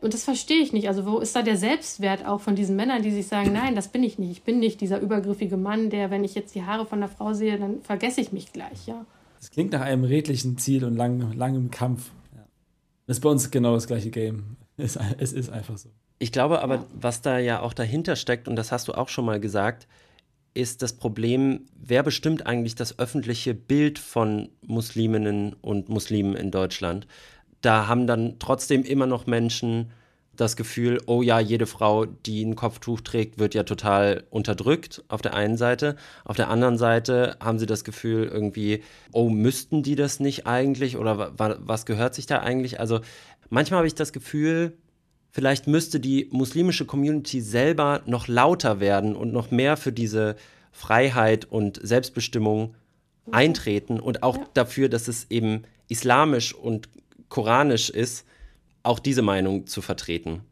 [0.00, 0.88] Und das verstehe ich nicht.
[0.88, 3.88] Also wo ist da der Selbstwert auch von diesen Männern, die sich sagen, nein, das
[3.88, 4.30] bin ich nicht.
[4.30, 7.34] Ich bin nicht dieser übergriffige Mann, der, wenn ich jetzt die Haare von der Frau
[7.34, 9.04] sehe, dann vergesse ich mich gleich, ja.
[9.38, 12.10] Das klingt nach einem redlichen Ziel und lang, langem Kampf.
[12.34, 12.44] Ja.
[13.06, 14.56] Das ist bei uns genau das gleiche Game.
[14.82, 15.90] Es, es ist einfach so.
[16.18, 19.26] Ich glaube aber, was da ja auch dahinter steckt, und das hast du auch schon
[19.26, 19.86] mal gesagt,
[20.54, 27.06] ist das Problem, wer bestimmt eigentlich das öffentliche Bild von Musliminnen und Muslimen in Deutschland?
[27.60, 29.90] Da haben dann trotzdem immer noch Menschen
[30.40, 35.20] das Gefühl, oh ja, jede Frau, die ein Kopftuch trägt, wird ja total unterdrückt auf
[35.20, 35.96] der einen Seite.
[36.24, 38.82] Auf der anderen Seite haben sie das Gefühl irgendwie,
[39.12, 42.80] oh, müssten die das nicht eigentlich oder was gehört sich da eigentlich?
[42.80, 43.00] Also
[43.50, 44.72] manchmal habe ich das Gefühl,
[45.30, 50.36] vielleicht müsste die muslimische Community selber noch lauter werden und noch mehr für diese
[50.72, 52.74] Freiheit und Selbstbestimmung
[53.30, 56.88] eintreten und auch dafür, dass es eben islamisch und
[57.30, 58.26] koranisch ist,
[58.82, 60.42] auch diese Meinung zu vertreten.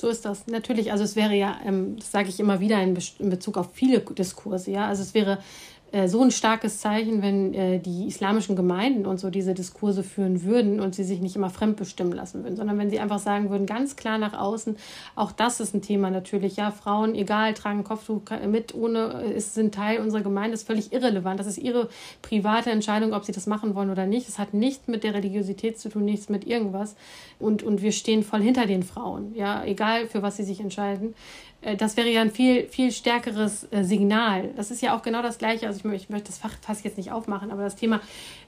[0.00, 0.46] So ist das.
[0.46, 3.58] Natürlich, also es wäre ja, ähm, das sage ich immer wieder in, Be in Bezug
[3.58, 5.38] auf viele Diskurse, ja, also es wäre
[6.06, 10.80] so ein starkes Zeichen, wenn äh, die islamischen Gemeinden und so diese Diskurse führen würden
[10.80, 13.96] und sie sich nicht immer fremdbestimmen lassen würden, sondern wenn sie einfach sagen würden, ganz
[13.96, 14.76] klar nach außen,
[15.16, 19.54] auch das ist ein Thema natürlich, ja, Frauen, egal, tragen Kopftuch mit, ohne, äh, es
[19.54, 21.40] sind Teil unserer Gemeinde, ist völlig irrelevant.
[21.40, 21.88] Das ist ihre
[22.20, 24.28] private Entscheidung, ob sie das machen wollen oder nicht.
[24.28, 26.96] Es hat nichts mit der Religiosität zu tun, nichts mit irgendwas.
[27.38, 31.14] Und, und wir stehen voll hinter den Frauen, ja, egal für was sie sich entscheiden.
[31.60, 34.50] Äh, das wäre ja ein viel, viel stärkeres äh, Signal.
[34.56, 35.66] Das ist ja auch genau das Gleiche.
[35.66, 38.00] Also ich, ich möchte das Fach fast jetzt nicht aufmachen, aber das Thema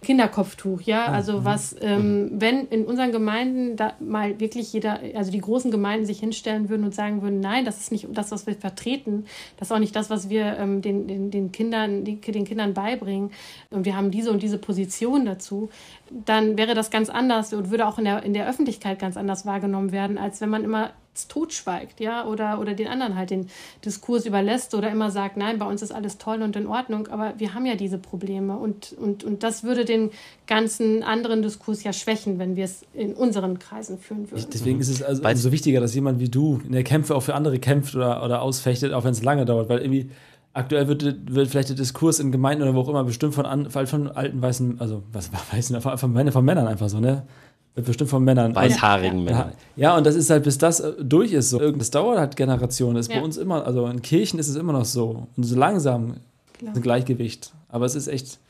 [0.03, 1.07] Kinderkopftuch, ja.
[1.07, 1.45] Ah, also mhm.
[1.45, 6.21] was, ähm, wenn in unseren Gemeinden da mal wirklich jeder, also die großen Gemeinden sich
[6.21, 9.27] hinstellen würden und sagen würden, nein, das ist nicht das, was wir vertreten,
[9.59, 12.75] das ist auch nicht das, was wir ähm, den, den, den Kindern, die, den Kindern
[12.75, 13.31] beibringen.
[13.71, 15.71] Und wir haben diese und diese Position dazu,
[16.11, 19.47] dann wäre das ganz anders und würde auch in der, in der Öffentlichkeit ganz anders
[19.47, 20.91] wahrgenommen werden, als wenn man immer
[21.29, 23.49] totschweigt, ja, oder, oder den anderen halt den
[23.85, 27.35] Diskurs überlässt oder immer sagt, nein, bei uns ist alles toll und in Ordnung, aber
[27.39, 30.11] wir haben ja diese Probleme und, und, und das würde den
[30.47, 34.47] ganzen anderen Diskurs ja schwächen, wenn wir es in unseren Kreisen führen würden.
[34.53, 37.35] Deswegen ist es also umso wichtiger, dass jemand wie du in der Kämpfe auch für
[37.35, 40.11] andere kämpft oder, oder ausfechtet, auch wenn es lange dauert, weil irgendwie
[40.53, 44.09] aktuell wird, wird vielleicht der Diskurs in Gemeinden oder wo auch immer bestimmt von, von
[44.09, 47.27] alten weißen, also was weißen, von, von, von Männern einfach so, ne?
[47.75, 48.55] Wird bestimmt von Männern.
[48.55, 49.53] Weißhaarigen Männern.
[49.77, 51.71] Ja, und das ist halt, bis das äh, durch ist, so.
[51.71, 52.97] Das dauert halt Generationen.
[52.97, 53.19] Das ist ja.
[53.19, 55.29] bei uns immer, also in Kirchen ist es immer noch so.
[55.37, 56.17] Und so langsam
[56.55, 56.73] Klar.
[56.73, 57.53] ist ein Gleichgewicht.
[57.69, 58.41] Aber es ist echt,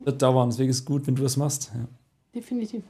[0.00, 0.50] wird dauern.
[0.50, 1.70] Deswegen ist es gut, wenn du das machst.
[1.74, 1.88] Ja.
[2.34, 2.82] Definitiv.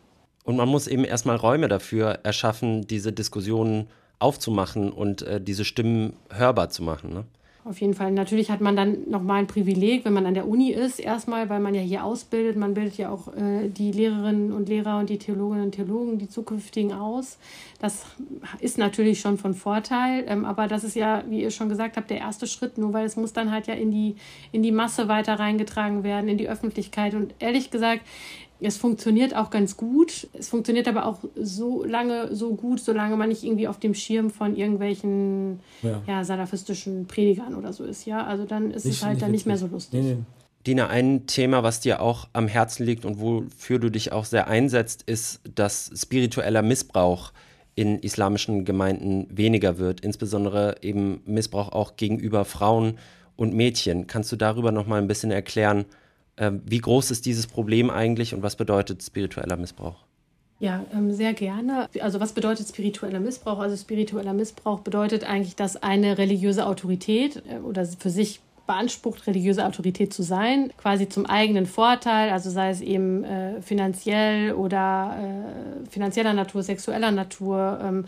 [0.45, 3.87] Und man muss eben erstmal Räume dafür erschaffen, diese Diskussionen
[4.19, 7.13] aufzumachen und äh, diese Stimmen hörbar zu machen.
[7.13, 7.25] Ne?
[7.69, 8.13] Auf jeden Fall.
[8.13, 11.61] Natürlich hat man dann nochmal ein Privileg, wenn man an der Uni ist, erstmal, weil
[11.61, 12.57] man ja hier ausbildet.
[12.57, 16.31] Man bildet ja auch äh, die Lehrerinnen und Lehrer und die Theologinnen und Theologen, die
[16.31, 17.37] zukünftigen aus.
[17.79, 18.07] Das
[18.61, 20.25] ist natürlich schon von Vorteil.
[20.29, 23.05] Ähm, aber das ist ja, wie ihr schon gesagt habt, der erste Schritt, nur weil
[23.05, 24.17] es muss dann halt ja in die,
[24.51, 27.13] in die Masse weiter reingetragen werden, in die Öffentlichkeit.
[27.13, 28.01] Und ehrlich gesagt,
[28.61, 30.29] es funktioniert auch ganz gut.
[30.33, 34.31] Es funktioniert aber auch so lange so gut, solange man nicht irgendwie auf dem Schirm
[34.31, 36.03] von irgendwelchen ja.
[36.07, 38.05] ja salafistischen Predigern oder so ist.
[38.07, 40.01] Ja, also dann ist nicht, es halt nicht dann nicht mehr so lustig.
[40.03, 40.23] Nee, nee.
[40.67, 44.49] Dina, ein Thema, was dir auch am Herzen liegt und wofür du dich auch sehr
[44.49, 47.33] einsetzt, ist, dass spiritueller Missbrauch
[47.77, 52.99] in islamischen Gemeinden weniger wird, insbesondere eben Missbrauch auch gegenüber Frauen
[53.37, 54.09] und Mädchen.
[54.09, 55.85] Kannst du darüber noch mal ein bisschen erklären,
[56.65, 59.97] wie groß ist dieses Problem eigentlich und was bedeutet spiritueller Missbrauch?
[60.61, 61.89] Ja, ähm, sehr gerne.
[62.01, 63.61] Also was bedeutet spiritueller Missbrauch?
[63.61, 69.65] Also spiritueller Missbrauch bedeutet eigentlich, dass eine religiöse Autorität äh, oder für sich beansprucht, religiöse
[69.65, 75.17] Autorität zu sein, quasi zum eigenen Vorteil, also sei es eben äh, finanziell oder
[75.87, 78.05] äh, finanzieller Natur, sexueller Natur, ähm,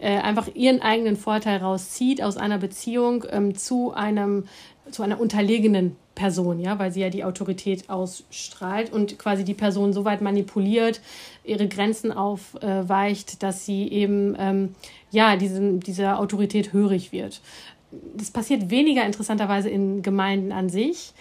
[0.00, 4.44] äh, einfach ihren eigenen Vorteil rauszieht aus einer Beziehung ähm, zu einem
[4.90, 9.92] zu einer unterlegenen Person, ja, weil sie ja die Autorität ausstrahlt und quasi die Person
[9.92, 11.00] so weit manipuliert,
[11.42, 14.74] ihre Grenzen aufweicht, dass sie eben ähm,
[15.10, 17.40] ja diesem, dieser Autorität hörig wird.
[18.16, 21.12] Das passiert weniger interessanterweise in Gemeinden an sich,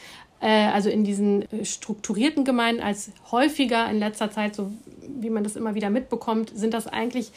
[0.42, 4.72] äh, also in diesen äh, strukturierten Gemeinden, als häufiger in letzter Zeit, so
[5.08, 7.32] wie man das immer wieder mitbekommt, sind das eigentlich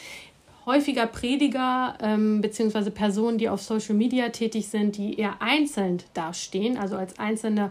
[0.66, 2.90] häufiger Prediger ähm, bzw.
[2.90, 7.70] Personen, die auf Social Media tätig sind, die eher einzeln dastehen, also als einzelne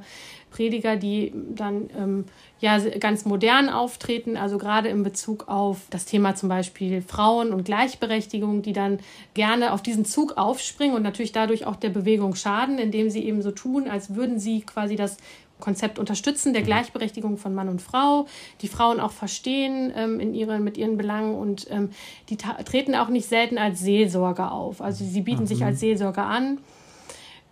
[0.50, 2.26] Prediger, die dann ähm,
[2.62, 7.66] ja ganz modern auftreten, also gerade in Bezug auf das Thema zum Beispiel Frauen und
[7.66, 9.00] Gleichberechtigung, die dann
[9.34, 13.42] gerne auf diesen Zug aufspringen und natürlich dadurch auch der Bewegung schaden, indem sie eben
[13.42, 15.18] so tun, als würden sie quasi das
[15.66, 16.68] Konzept unterstützen der mhm.
[16.68, 18.28] Gleichberechtigung von Mann und Frau,
[18.62, 21.90] die Frauen auch verstehen ähm, in ihren, mit ihren Belangen und ähm,
[22.30, 24.80] die treten auch nicht selten als Seelsorger auf.
[24.80, 25.48] Also sie bieten mhm.
[25.48, 26.60] sich als Seelsorger an.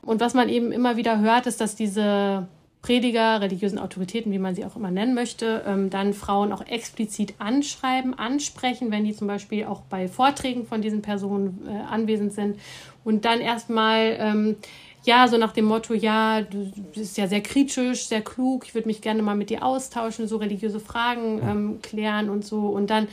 [0.03, 2.47] Und was man eben immer wieder hört, ist, dass diese
[2.83, 7.33] Prediger, religiösen Autoritäten, wie man sie auch immer nennen möchte, ähm, dann Frauen auch explizit
[7.39, 12.59] anschreiben, ansprechen, wenn die zum Beispiel auch bei Vorträgen von diesen Personen äh, anwesend sind
[13.05, 14.57] und dann erstmal ähm,
[15.03, 18.87] ja, so nach dem Motto, ja, du bist ja sehr kritisch, sehr klug, ich würde
[18.87, 22.67] mich gerne mal mit dir austauschen, so religiöse Fragen ähm, klären und so.
[22.67, 23.07] Und dann,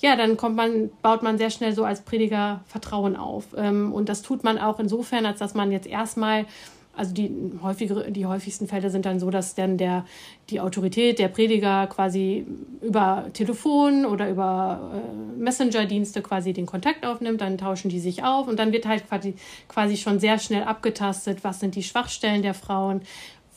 [0.00, 3.44] ja, dann kommt man, baut man sehr schnell so als Prediger Vertrauen auf.
[3.56, 6.46] Ähm, und das tut man auch insofern, als dass man jetzt erstmal
[6.98, 7.30] also die,
[7.62, 10.04] häufigere, die häufigsten Fälle sind dann so, dass dann der,
[10.50, 12.46] die Autorität, der Prediger quasi
[12.82, 18.48] über Telefon oder über äh, Messenger-Dienste quasi den Kontakt aufnimmt, dann tauschen die sich auf
[18.48, 19.34] und dann wird halt quasi,
[19.68, 23.02] quasi schon sehr schnell abgetastet, was sind die Schwachstellen der Frauen,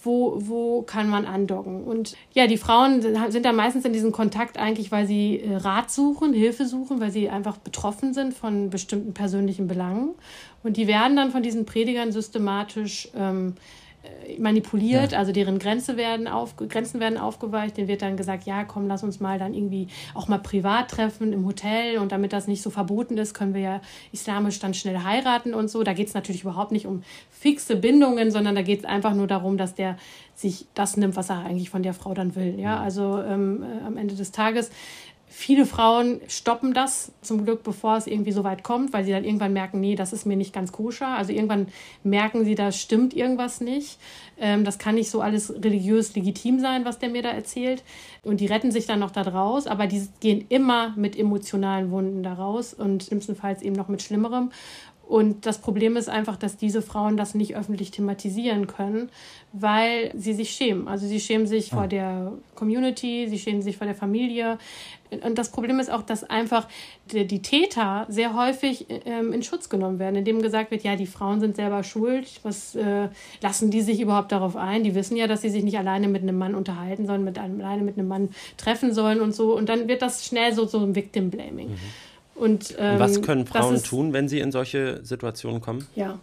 [0.03, 1.83] wo, wo kann man andocken.
[1.83, 5.91] Und ja, die Frauen sind da meistens in diesem Kontakt eigentlich, weil sie äh, Rat
[5.91, 10.11] suchen, Hilfe suchen, weil sie einfach betroffen sind von bestimmten persönlichen Belangen.
[10.63, 13.80] Und die werden dann von diesen Predigern systematisch ähm, äh,
[14.39, 15.19] manipuliert, ja.
[15.19, 17.77] also deren Grenze werden auf, Grenzen werden aufgeweicht.
[17.77, 21.33] Denen wird dann gesagt, ja, komm, lass uns mal dann irgendwie auch mal privat treffen
[21.33, 21.97] im Hotel.
[21.97, 23.81] Und damit das nicht so verboten ist, können wir ja
[24.11, 25.83] islamisch dann schnell heiraten und so.
[25.83, 29.27] Da geht es natürlich überhaupt nicht um fixe Bindungen, sondern da geht es einfach nur
[29.27, 29.97] darum, dass der
[30.35, 32.59] sich das nimmt, was er eigentlich von der Frau dann will.
[32.59, 34.71] Ja, also ähm, äh, am Ende des Tages
[35.33, 39.23] Viele Frauen stoppen das zum Glück, bevor es irgendwie so weit kommt, weil sie dann
[39.23, 41.07] irgendwann merken, nee, das ist mir nicht ganz koscher.
[41.07, 41.67] Also irgendwann
[42.03, 43.97] merken sie, da stimmt irgendwas nicht.
[44.37, 47.81] Ähm, das kann nicht so alles religiös legitim sein, was der mir da erzählt.
[48.23, 52.23] Und die retten sich dann noch da draus, aber die gehen immer mit emotionalen Wunden
[52.23, 54.51] da raus und schlimmstenfalls eben noch mit Schlimmerem.
[55.11, 59.09] Und das Problem ist einfach, dass diese Frauen das nicht öffentlich thematisieren können,
[59.51, 60.87] weil sie sich schämen.
[60.87, 61.75] Also sie schämen sich ah.
[61.75, 64.57] vor der Community, sie schämen sich vor der Familie.
[65.09, 66.65] Und das Problem ist auch, dass einfach
[67.11, 71.07] die, die Täter sehr häufig ähm, in Schutz genommen werden, indem gesagt wird, ja, die
[71.07, 72.39] Frauen sind selber schuld.
[72.43, 73.09] Was äh,
[73.41, 74.85] lassen die sich überhaupt darauf ein?
[74.85, 77.59] Die wissen ja, dass sie sich nicht alleine mit einem Mann unterhalten sollen, mit einem,
[77.59, 79.57] alleine mit einem Mann treffen sollen und so.
[79.57, 81.71] Und dann wird das schnell so, so ein Victim Blaming.
[81.71, 81.79] Mhm.
[82.41, 85.85] Und, ähm, was können Frauen ist, tun, wenn sie in solche Situationen kommen?
[85.95, 86.19] Ja.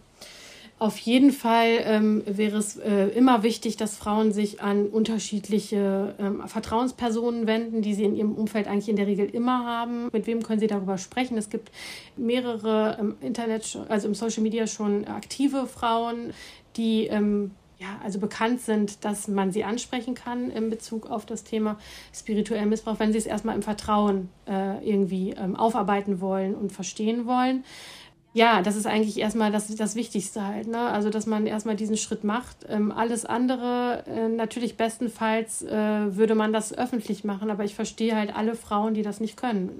[0.80, 6.42] Auf jeden Fall ähm, wäre es äh, immer wichtig, dass Frauen sich an unterschiedliche ähm,
[6.44, 10.08] Vertrauenspersonen wenden, die sie in ihrem Umfeld eigentlich in der Regel immer haben.
[10.12, 11.38] Mit wem können sie darüber sprechen?
[11.38, 11.70] Es gibt
[12.16, 16.32] mehrere im Internet, also im Social Media schon aktive Frauen,
[16.76, 21.44] die ähm, ja, also bekannt sind, dass man sie ansprechen kann in Bezug auf das
[21.44, 21.78] Thema
[22.12, 27.26] spirituellen Missbrauch, wenn sie es erstmal im Vertrauen äh, irgendwie ähm, aufarbeiten wollen und verstehen
[27.26, 27.62] wollen.
[28.34, 30.66] Ja, das ist eigentlich erstmal das, das Wichtigste halt.
[30.66, 30.78] Ne?
[30.78, 32.58] Also, dass man erstmal diesen Schritt macht.
[32.68, 38.14] Ähm, alles andere, äh, natürlich bestenfalls äh, würde man das öffentlich machen, aber ich verstehe
[38.14, 39.70] halt alle Frauen, die das nicht können.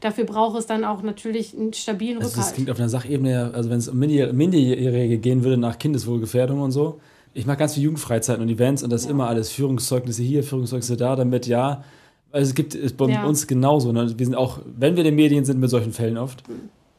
[0.00, 2.46] Dafür braucht es dann auch natürlich einen stabilen also Rückhalt.
[2.46, 6.72] Das klingt auf einer Sachebene, also wenn es um Minderjährige gehen würde nach Kindeswohlgefährdung und
[6.72, 7.00] so,
[7.34, 10.96] ich mache ganz viel Jugendfreizeiten und Events und das ist immer alles Führungszeugnisse hier, Führungszeugnisse
[10.96, 11.82] da, damit ja,
[12.30, 13.24] also es gibt es bei ja.
[13.24, 13.92] uns genauso.
[13.92, 14.14] Ne?
[14.16, 16.44] Wir sind auch, wenn wir in den Medien sind, mit solchen Fällen oft,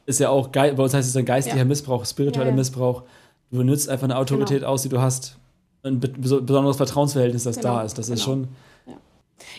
[0.06, 1.66] ist ja auch geil, bei uns heißt es dann geistlicher ja.
[1.66, 3.04] Missbrauch, spiritueller ja, Missbrauch.
[3.50, 4.72] Du benutzt einfach eine Autorität genau.
[4.72, 5.38] aus, die du hast.
[5.84, 7.76] Ein besonderes Vertrauensverhältnis, das genau.
[7.76, 7.98] da ist.
[7.98, 8.16] Das genau.
[8.16, 8.48] ist schon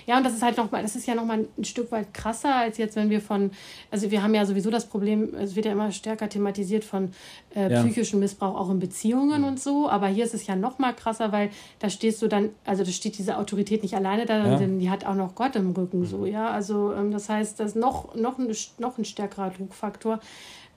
[0.06, 2.78] ja, und das ist halt nochmal, das ist ja nochmal ein Stück weit krasser, als
[2.78, 3.50] jetzt, wenn wir von,
[3.90, 7.12] also wir haben ja sowieso das Problem, es wird ja immer stärker thematisiert von
[7.54, 7.82] äh, ja.
[7.82, 9.48] psychischem Missbrauch auch in Beziehungen mhm.
[9.48, 12.84] und so, aber hier ist es ja nochmal krasser, weil da stehst du dann, also
[12.84, 14.56] da steht diese Autorität nicht alleine da, ja.
[14.56, 16.06] denn die hat auch noch Gott im Rücken mhm.
[16.06, 16.50] so, ja.
[16.50, 20.20] Also ähm, das heißt, das ist noch, noch, ein, noch ein stärkerer Druckfaktor.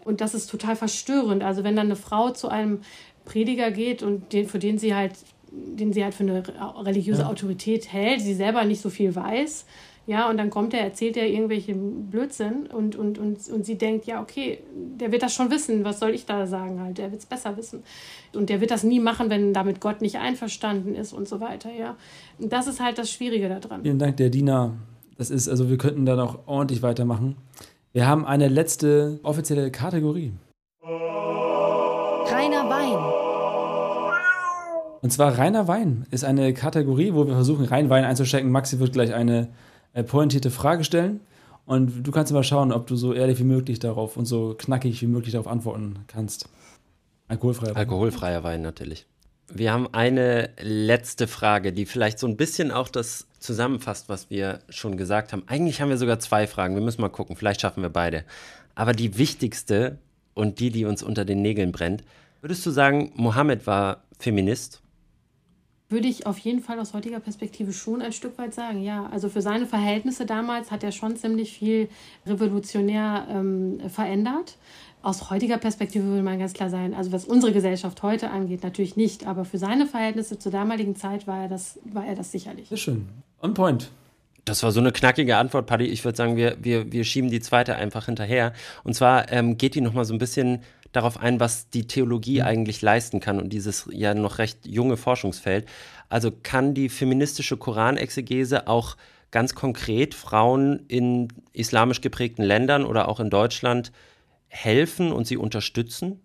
[0.06, 1.44] Und das ist total verstörend.
[1.44, 2.82] Also wenn dann eine Frau zu einem
[3.26, 5.14] Prediger geht und den, für den sie halt
[5.52, 6.44] den sie halt für eine
[6.86, 7.28] religiöse ja.
[7.28, 9.66] Autorität hält, sie selber nicht so viel weiß.
[10.08, 14.08] Ja, und dann kommt er, erzählt er irgendwelche Blödsinn und, und, und, und sie denkt,
[14.08, 14.58] ja, okay,
[15.00, 17.56] der wird das schon wissen, was soll ich da sagen halt, der wird es besser
[17.58, 17.84] wissen.
[18.34, 21.70] Und der wird das nie machen, wenn damit Gott nicht einverstanden ist und so weiter,
[21.72, 21.96] ja.
[22.40, 23.84] Und das ist halt das Schwierige daran.
[23.84, 24.74] Vielen Dank, der Diener.
[25.16, 27.36] Das ist, also wir könnten da noch ordentlich weitermachen.
[27.94, 30.32] Wir haben eine letzte offizielle Kategorie.
[30.82, 31.29] Rainer
[35.02, 38.52] Und zwar reiner Wein ist eine Kategorie, wo wir versuchen, rein Wein einzustecken.
[38.52, 39.48] Maxi wird gleich eine
[39.94, 41.22] äh, pointierte Frage stellen.
[41.66, 45.02] Und du kannst immer schauen, ob du so ehrlich wie möglich darauf und so knackig
[45.02, 46.50] wie möglich darauf antworten kannst.
[47.28, 47.78] Alkoholfreier Wein.
[47.78, 49.06] Alkoholfreier Wein natürlich.
[49.52, 54.60] Wir haben eine letzte Frage, die vielleicht so ein bisschen auch das zusammenfasst, was wir
[54.70, 55.44] schon gesagt haben.
[55.48, 56.76] Eigentlich haben wir sogar zwei Fragen.
[56.76, 57.36] Wir müssen mal gucken.
[57.36, 58.26] Vielleicht schaffen wir beide.
[58.76, 59.98] Aber die wichtigste
[60.34, 62.04] und die, die uns unter den Nägeln brennt,
[62.42, 64.82] würdest du sagen, Mohammed war Feminist?
[65.90, 69.10] Würde ich auf jeden Fall aus heutiger Perspektive schon ein Stück weit sagen, ja.
[69.12, 71.90] Also für seine Verhältnisse damals hat er schon ziemlich viel
[72.28, 74.58] revolutionär ähm, verändert.
[75.02, 78.98] Aus heutiger Perspektive würde man ganz klar sein, also was unsere Gesellschaft heute angeht, natürlich
[78.98, 82.68] nicht, aber für seine Verhältnisse zur damaligen Zeit war er das, war er das sicherlich.
[82.68, 83.08] Sehr schön.
[83.42, 83.90] On point.
[84.44, 85.86] Das war so eine knackige Antwort, Paddy.
[85.86, 88.54] Ich würde sagen, wir, wir, wir schieben die zweite einfach hinterher.
[88.84, 92.46] Und zwar ähm, geht die nochmal so ein bisschen darauf ein, was die Theologie mhm.
[92.46, 95.68] eigentlich leisten kann und dieses ja noch recht junge Forschungsfeld.
[96.10, 98.98] Also kann die feministische Koranexegese auch
[99.32, 103.92] ganz konkret Frauen in islamisch geprägten Ländern oder auch in Deutschland
[104.48, 106.20] helfen und sie unterstützen?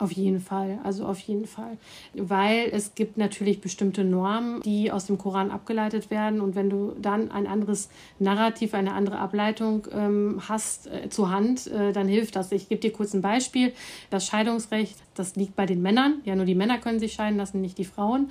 [0.00, 1.76] Auf jeden Fall, also auf jeden Fall.
[2.14, 6.40] Weil es gibt natürlich bestimmte Normen, die aus dem Koran abgeleitet werden.
[6.40, 7.88] Und wenn du dann ein anderes
[8.20, 12.52] Narrativ, eine andere Ableitung ähm, hast äh, zur Hand, äh, dann hilft das.
[12.52, 13.72] Ich gebe dir kurz ein Beispiel.
[14.10, 16.20] Das Scheidungsrecht, das liegt bei den Männern.
[16.24, 18.30] Ja, nur die Männer können sich scheiden lassen, nicht die Frauen.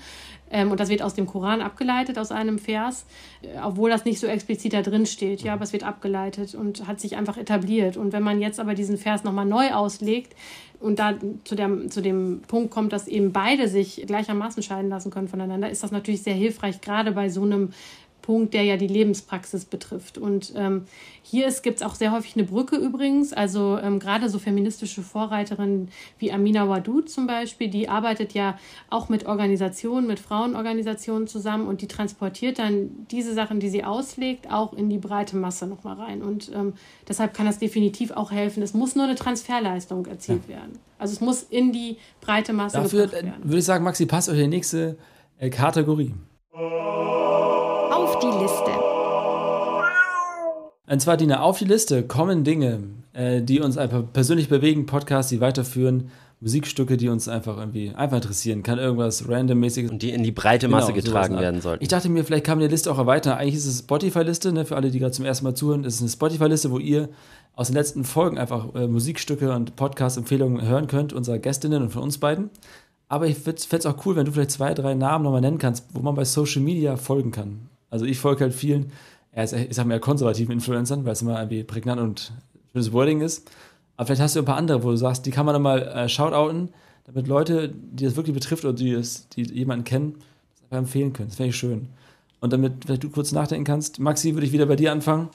[0.49, 3.05] Ähm, und das wird aus dem Koran abgeleitet, aus einem Vers,
[3.41, 5.41] äh, obwohl das nicht so explizit da drin steht.
[5.41, 7.97] Ja, aber es wird abgeleitet und hat sich einfach etabliert.
[7.97, 10.33] Und wenn man jetzt aber diesen Vers nochmal neu auslegt,
[10.79, 15.11] und da zu, der, zu dem Punkt kommt, dass eben beide sich gleichermaßen scheiden lassen
[15.11, 17.73] können voneinander, ist das natürlich sehr hilfreich, gerade bei so einem
[18.27, 20.17] Punkt, der ja die Lebenspraxis betrifft.
[20.17, 20.83] Und ähm,
[21.23, 23.31] hier gibt es auch sehr häufig eine Brücke übrigens.
[23.31, 25.87] Also ähm, gerade so feministische Vorreiterinnen
[26.19, 28.59] wie Amina Wadud zum Beispiel, die arbeitet ja
[28.89, 34.51] auch mit Organisationen, mit Frauenorganisationen zusammen und die transportiert dann diese Sachen, die sie auslegt,
[34.51, 36.21] auch in die breite Masse nochmal rein.
[36.21, 36.73] Und ähm,
[37.07, 38.61] deshalb kann das definitiv auch helfen.
[38.61, 40.55] Es muss nur eine Transferleistung erzielt ja.
[40.57, 40.79] werden.
[40.99, 43.43] Also es muss in die breite Masse Dafür gebracht werden.
[43.43, 44.97] würde ich sagen, Maxi, passt euch die nächste
[45.37, 46.13] äh, Kategorie.
[46.51, 47.46] Auf
[50.89, 52.79] Und zwar, Dina, auf die Liste kommen Dinge,
[53.13, 58.17] äh, die uns einfach persönlich bewegen, Podcasts, die weiterführen, Musikstücke, die uns einfach irgendwie einfach
[58.17, 58.61] interessieren.
[58.61, 59.89] Kann irgendwas randommäßiges.
[59.89, 61.83] Und die in die breite Masse genau, getragen werden sollten.
[61.83, 63.37] Ich dachte mir, vielleicht kann man die Liste auch erweitern.
[63.37, 65.83] Eigentlich ist es eine Spotify-Liste, ne, für alle, die gerade zum ersten Mal zuhören.
[65.83, 67.09] Es ist eine Spotify-Liste, wo ihr
[67.55, 72.03] aus den letzten Folgen einfach äh, Musikstücke und Podcast-Empfehlungen hören könnt, unserer Gästinnen und von
[72.03, 72.51] uns beiden.
[73.09, 75.85] Aber ich fände es auch cool, wenn du vielleicht zwei, drei Namen nochmal nennen kannst,
[75.93, 77.67] wo man bei Social Media folgen kann.
[77.89, 78.91] Also ich folge halt vielen,
[79.43, 82.31] ich sag mal, konservativen Influencern, weil es immer irgendwie prägnant und
[82.71, 83.49] schönes Wording ist.
[83.95, 85.81] Aber vielleicht hast du ein paar andere, wo du sagst, die kann man dann mal
[85.81, 86.69] äh, shoutouten,
[87.05, 90.15] damit Leute, die das wirklich betrifft oder die, das, die jemanden kennen,
[90.53, 91.29] das einfach empfehlen können.
[91.29, 91.87] Das wäre ich schön.
[92.39, 95.29] Und damit vielleicht du kurz nachdenken kannst, Maxi, würde ich wieder bei dir anfangen.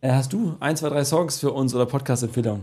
[0.00, 2.62] Äh, hast du ein, zwei, drei Songs für uns oder Podcast-Empfehlungen?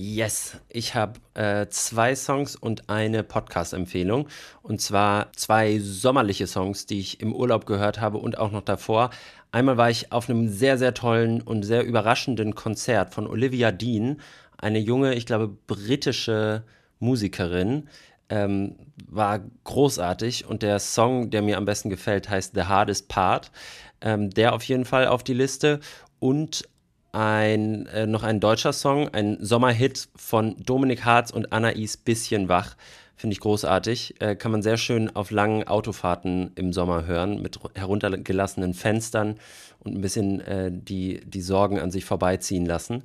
[0.00, 4.28] Yes, ich habe äh, zwei Songs und eine Podcast-Empfehlung.
[4.62, 9.10] Und zwar zwei sommerliche Songs, die ich im Urlaub gehört habe und auch noch davor.
[9.50, 14.20] Einmal war ich auf einem sehr, sehr tollen und sehr überraschenden Konzert von Olivia Dean,
[14.56, 16.62] eine junge, ich glaube, britische
[17.00, 17.88] Musikerin.
[18.28, 18.76] Ähm,
[19.08, 23.50] war großartig und der Song, der mir am besten gefällt, heißt The Hardest Part.
[24.00, 25.80] Ähm, der auf jeden Fall auf die Liste.
[26.20, 26.68] Und
[27.12, 32.76] ein, äh, noch ein deutscher Song, ein Sommerhit von Dominik Harz und Anais Bisschen Wach.
[33.16, 34.20] Finde ich großartig.
[34.20, 39.40] Äh, kann man sehr schön auf langen Autofahrten im Sommer hören, mit heruntergelassenen Fenstern
[39.80, 43.02] und ein bisschen äh, die, die Sorgen an sich vorbeiziehen lassen.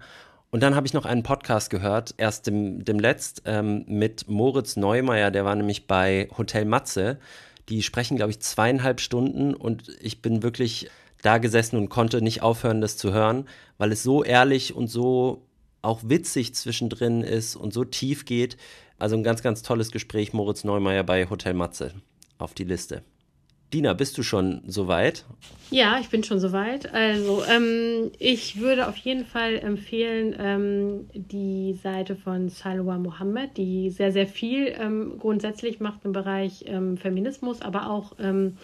[0.51, 4.75] Und dann habe ich noch einen Podcast gehört, erst dem, dem letzt, ähm, mit Moritz
[4.75, 7.17] Neumeier, der war nämlich bei Hotel Matze.
[7.69, 10.91] Die sprechen, glaube ich, zweieinhalb Stunden und ich bin wirklich
[11.23, 13.47] da gesessen und konnte nicht aufhören, das zu hören,
[13.77, 15.47] weil es so ehrlich und so
[15.81, 18.57] auch witzig zwischendrin ist und so tief geht.
[18.99, 21.93] Also ein ganz, ganz tolles Gespräch, Moritz Neumeier bei Hotel Matze
[22.37, 23.03] auf die Liste.
[23.73, 25.25] Dina, bist du schon soweit?
[25.71, 26.93] Ja, ich bin schon soweit.
[26.93, 33.89] Also, ähm, ich würde auf jeden Fall empfehlen ähm, die Seite von Salwa Mohammed, die
[33.89, 38.57] sehr, sehr viel ähm, grundsätzlich macht im Bereich ähm, Feminismus, aber auch ähm,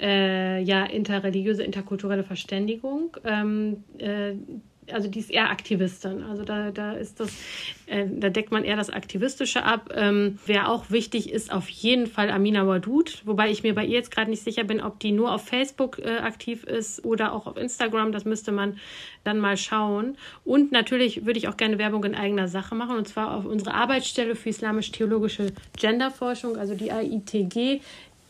[0.00, 3.16] äh, ja, interreligiöse, interkulturelle Verständigung.
[3.24, 4.34] Ähm, äh,
[4.92, 6.22] also die ist eher Aktivistin.
[6.22, 7.30] Also da, da ist das,
[7.86, 9.90] äh, da deckt man eher das Aktivistische ab.
[9.94, 13.94] Ähm, wer auch wichtig ist, auf jeden Fall Amina Wadud, wobei ich mir bei ihr
[13.94, 17.46] jetzt gerade nicht sicher bin, ob die nur auf Facebook äh, aktiv ist oder auch
[17.46, 18.12] auf Instagram.
[18.12, 18.78] Das müsste man
[19.24, 20.16] dann mal schauen.
[20.44, 23.74] Und natürlich würde ich auch gerne Werbung in eigener Sache machen, und zwar auf unsere
[23.74, 27.80] Arbeitsstelle für islamisch-theologische Genderforschung, also die AITG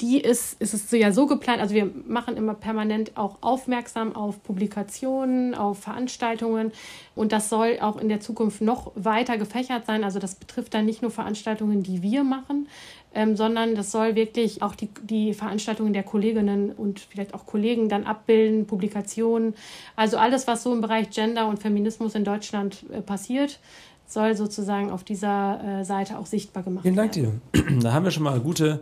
[0.00, 4.14] die ist, ist es so ja so geplant, also wir machen immer permanent auch aufmerksam
[4.16, 6.72] auf Publikationen, auf Veranstaltungen
[7.14, 10.04] und das soll auch in der Zukunft noch weiter gefächert sein.
[10.04, 12.68] Also das betrifft dann nicht nur Veranstaltungen, die wir machen,
[13.14, 17.88] ähm, sondern das soll wirklich auch die, die Veranstaltungen der Kolleginnen und vielleicht auch Kollegen
[17.88, 19.54] dann abbilden, Publikationen.
[19.96, 23.58] Also alles, was so im Bereich Gender und Feminismus in Deutschland äh, passiert,
[24.06, 27.40] soll sozusagen auf dieser äh, Seite auch sichtbar gemacht Vielen Dank werden.
[27.52, 27.80] dir.
[27.80, 28.80] Da haben wir schon mal gute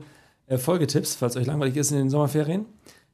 [0.48, 2.66] äh, Folgetipps, falls euch langweilig ist in den Sommerferien.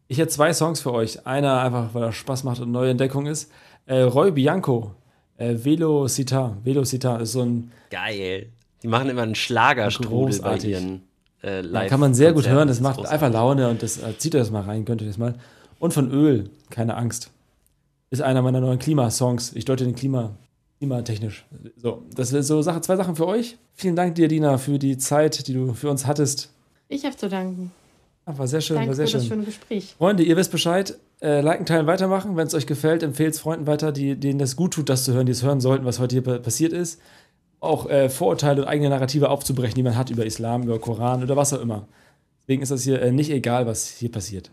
[0.09, 1.26] Ich hätte zwei Songs für euch.
[1.26, 3.51] Einer einfach, weil er Spaß macht und neue Entdeckung ist.
[3.87, 4.93] Äh, Roy Bianco,
[5.37, 6.57] äh, Velocita.
[6.62, 8.47] Velocita ist so ein Geil.
[8.82, 10.70] Die machen immer einen Schlagerstrudel bei Großartig.
[10.70, 11.03] ihren
[11.43, 13.61] äh, Ja, live kann man sehr gut hören, das macht ist einfach großartig.
[13.61, 15.35] Laune und das äh, zieht euch das mal rein, könnt ihr das mal.
[15.78, 17.30] Und von Öl, keine Angst.
[18.11, 19.55] Ist einer meiner neuen Klimasongs.
[19.55, 20.32] Ich deute den Klima,
[20.78, 21.47] klimatechnisch.
[21.76, 23.57] So, das wäre so Sache, zwei Sachen für euch.
[23.74, 26.51] Vielen Dank dir, Dina, für die Zeit, die du für uns hattest.
[26.89, 27.72] Ich habe zu danken.
[28.26, 29.28] Ah, War sehr schön, Danke war für sehr das schön.
[29.37, 29.95] schöne Gespräch.
[29.99, 30.97] Freunde, ihr wisst Bescheid.
[31.20, 32.37] Äh, liken, teilen, weitermachen.
[32.37, 35.12] Wenn es euch gefällt, empfehlt es Freunden weiter, die, denen das gut tut, das zu
[35.12, 37.01] hören, die es hören sollten, was heute hier pa- passiert ist.
[37.61, 41.37] Auch äh, Vorurteile und eigene Narrative aufzubrechen, die man hat über Islam, über Koran oder
[41.37, 41.87] was auch immer.
[42.43, 44.51] Deswegen ist das hier äh, nicht egal, was hier passiert.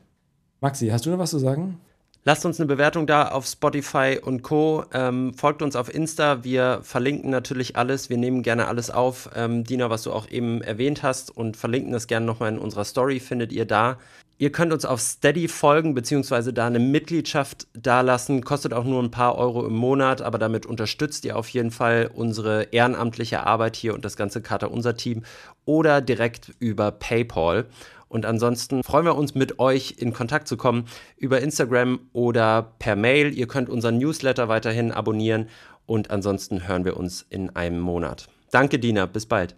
[0.62, 1.80] Maxi, hast du noch was zu sagen?
[2.24, 4.86] Lasst uns eine Bewertung da auf Spotify und Co.
[4.94, 6.44] Ähm, folgt uns auf Insta.
[6.44, 8.12] Wir verlinken natürlich alles.
[8.12, 9.32] Wir nehmen gerne alles auf.
[9.36, 12.86] Ähm, Dina, was du auch eben erwähnt hast und verlinken das gerne nochmal in unserer
[12.86, 13.98] Story, findet ihr da.
[14.38, 18.44] Ihr könnt uns auf Steady folgen, beziehungsweise da eine Mitgliedschaft dalassen.
[18.44, 22.10] Kostet auch nur ein paar Euro im Monat, aber damit unterstützt ihr auf jeden Fall
[22.14, 25.24] unsere ehrenamtliche Arbeit hier und das ganze Kater Unser Team
[25.66, 27.66] oder direkt über PayPal.
[28.12, 30.86] Und ansonsten freuen wir uns, mit euch in Kontakt zu kommen
[31.16, 33.34] über Instagram oder per Mail.
[33.34, 35.48] Ihr könnt unseren Newsletter weiterhin abonnieren
[35.86, 38.28] und ansonsten hören wir uns in einem Monat.
[38.52, 39.06] Danke, Dina.
[39.06, 39.56] Bis bald.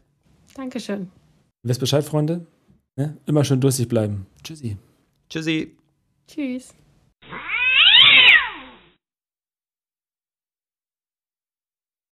[0.53, 1.09] Dankeschön.
[1.63, 2.45] Wisst Bescheid, Freunde?
[2.95, 3.17] Ne?
[3.25, 4.27] Immer schön durstig bleiben.
[4.43, 4.77] Tschüssi.
[5.29, 5.75] Tschüssi.
[6.27, 6.75] Tschüss.